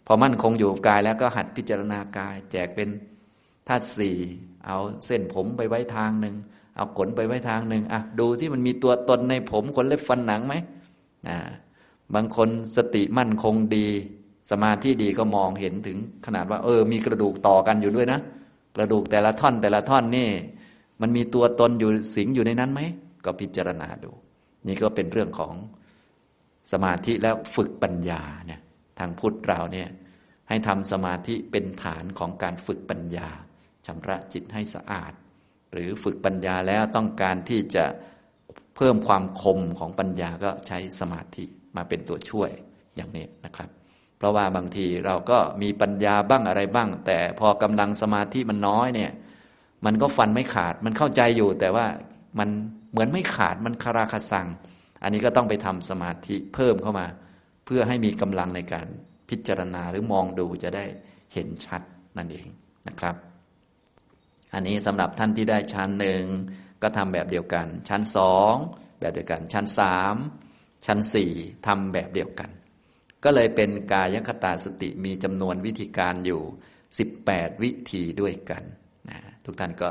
[0.06, 2.88] พอมั่นคงอยู่กับกายแล้วก็หัดพิจารณากาย แจกเป็น
[3.68, 4.16] ธาตุสี่
[4.66, 4.76] เอา
[5.06, 6.34] เส้นผมไปไว้ทางหนึ่ง
[6.76, 10.54] เอาขนไปไว้ทางหนึ่งอะดูที่มันมีตัวตนในผมขนเล็บฟันหนังไหม
[11.28, 11.38] อ่า
[12.14, 13.86] บางคนสติมั่นคงดี
[14.50, 18.20] สมาธิดีก็มองเห็นถึงขนาดว่า เออ มีกระดูกต่อกันอยู่ด้วยนะ
[18.76, 20.28] กระดูกแต่ละท่อนแต่ละท่อนนี่
[21.00, 22.80] มันมีตัวตนอยู่สิงอยู่ในนั้นไหม
[23.24, 24.12] ก็พิจารณาดู
[24.66, 25.54] นี่ก็เป็นเรื่องของ
[26.72, 28.60] สมาธิแล้วฝึกปัญญาเนี่ย
[28.98, 29.88] ทางพุทธเราเนี่ย
[30.48, 33.28] ให้ทำสมาธิเป็นฐานของการฝึกปัญญา
[33.86, 35.12] ชำระจิตให้สะอาด
[35.72, 37.84] หรือฝึกปัญญาแล้วต้องการที่จะ
[38.76, 41.44] เพิ่มความคมของปัญญาก็ใช้สมาธิ
[41.76, 42.50] มาเป็นตัวช่วย
[42.96, 43.70] อย่างนี้นะครับ
[44.18, 49.12] เพราะว่าบางทีเราก็มีปัญญาบ้างอะไรบ้าง แต่พอกำลังสมาธิมันน้อยเนี่ย
[49.84, 51.86] มันก็ฟันไม่ขาดมันเข้าใจอยู่ แต่ว่า
[52.38, 52.48] มัน
[52.90, 54.48] เหมือนไม่ขาดมันคาราคาสัง
[55.02, 57.06] อันนี้ก็ต้องไปทำสมาธิเพิ่มเข้ามา
[57.64, 58.86] เพื่อให้มีกำลังในการ
[59.28, 60.84] พิจารณาหรือมองดูจะได้
[61.32, 61.82] เห็นชัด
[62.16, 62.46] นั่นเอง
[62.88, 63.16] นะครับ
[64.54, 66.22] อันนี้สำหรับท่านที่ได้ชั้นหนึ่ง
[66.82, 68.54] ก็ทำแบบเดียวกัน ชั้นสอง
[69.00, 70.14] แบบเดียวกัน ชั้นสาม
[70.86, 71.32] ชั้นสี่
[71.66, 72.50] ทำแบบเดียวกัน
[73.24, 76.42] ก็เลยเป็นกายคตาสติมีจำนวนวิธีการอยู่
[76.98, 78.62] สิบแปดวิธีด้วยกัน
[79.10, 79.90] นะทุกท่านก็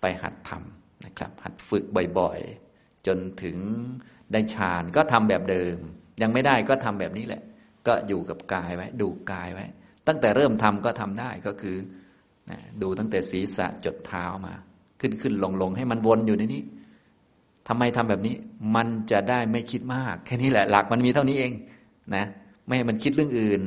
[0.00, 0.75] ไปหัดทำ
[1.18, 1.84] ครับ หัดฝึก
[2.18, 3.56] บ่อยๆ จนถึง
[4.32, 5.76] ได้ฌานก็ทำแบบเดิม
[6.22, 7.42] ยังไม่ได้ก็ทำแบบนี้แหละ
[7.86, 9.66] ก็อยู่กับกายไว้ ดูกายไว้
[10.06, 11.76] ตั้งแต่เริ่มทำก็ทำได้ก็คือ
[12.50, 14.54] นะดูตั้งแต่ศีรษะจดเท้ามา
[15.00, 16.62] ขึ้นขึ้นลงลงให้มันวนอยู่ในนี้
[17.68, 18.34] ทำไมทำแบบนี้
[18.74, 21.52] มันจะได้ไม่คิดมาก แค่นี้แหละ หลักมันมีเท่านี้เอง
[22.14, 22.24] นะ
[22.66, 23.60] ไม่ให้มันคิดเรื่องอื่น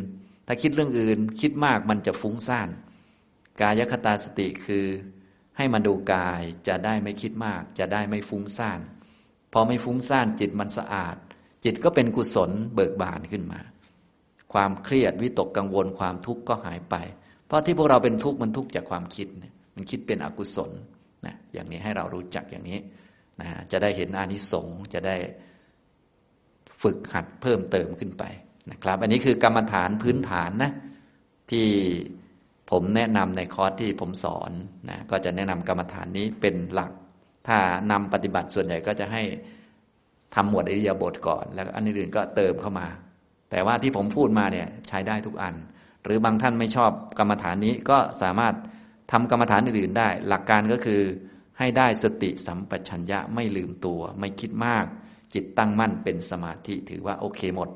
[0.47, 2.70] ถ้าคิดเรื่องอื่น คิดมากมันจะฟุ้งซ่าน
[3.62, 4.86] กายคตาสติคือ
[5.60, 8.80] ให้มาดูกายจะได้ไม่คิดมาก จะได้ไม่ฟุ้งซ่าน
[9.53, 11.16] พอไม่ฟุ้งซ่านจิตมันสะอาด
[11.66, 13.62] จิตก็เป็นกุศลเบิกบานขึ้นมา
[14.53, 16.95] ความเครียดวิตกกังวลความทุกข์ก็หายไป
[17.47, 19.28] เพราะที่พวกเราเป็นทุกข์มันทุกข์จากความคิด
[19.76, 20.72] มันคิดเป็นอกุศล
[21.26, 22.80] นะอย่างนี้ให้เรารู้จักอย่างนี้
[23.41, 25.16] นะจะได้เห็นอานิสงส์จะได้
[26.82, 28.24] ฝึกหัดเพิ่มเติมขึ้นไป
[28.72, 30.72] นะครับ อันนี้คือกรรมฐานพื้นฐานนะ
[31.51, 31.68] ที่
[32.72, 34.52] ผมแนะนำในคอร์สที่ผมสอน
[34.90, 36.92] นะก็จะแนะนำกรรมฐานนี้เป็นหลัก
[37.48, 37.58] ถ้า
[37.92, 39.24] นำปฏิบัติส่วนใหญ่ก็จะให้
[40.36, 42.88] ทำหมวดอิริยาบถก่อน แล้วอันอื่นก็เติมเข้ามา
[43.52, 45.56] แต่ว่าที่ผมพูดมาเนี่ยใช้ได้ทุกอัน
[46.04, 48.56] หรือบางท่านไม่ชอบกรรมฐานนี้ก็สามารถ
[49.12, 51.02] ทำกรรมฐานอื่นๆได้ หลักการก็คือ
[51.60, 54.86] ให้ได้สติสัมปชัญญะไม่ลืมตัว ไม่คิดมาก
[55.34, 57.70] จิตตั้งมั่นเป็นสมาธิถือว่าโอเคหมด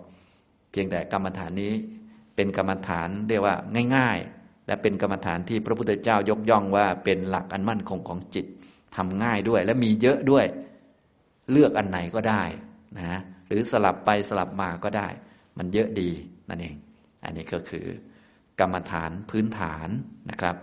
[0.71, 1.73] เพียงแต่กรรมฐานนี้
[2.35, 3.55] เป็นกรรมฐานเรียกว่า
[3.95, 8.45] ง่าย ๆ และเป็นกรรมฐานที่พระพุทธเจ้ายกย่องว่าเป็นหลักอันมั่นคงของจิต
[8.95, 10.45] ทำง่ายด้วย และมีเยอะด้วย
[11.51, 12.43] เลือกอันไหนก็ได้
[12.97, 15.07] นะหรือสลับไปสลับมาก็ได้
[15.57, 16.11] มันเยอะดี
[16.49, 16.75] นั่นเอง
[17.23, 17.85] อันนี้ก็คือ
[18.59, 19.87] กรรมฐานพื้นฐาน
[20.29, 20.55] นะครับ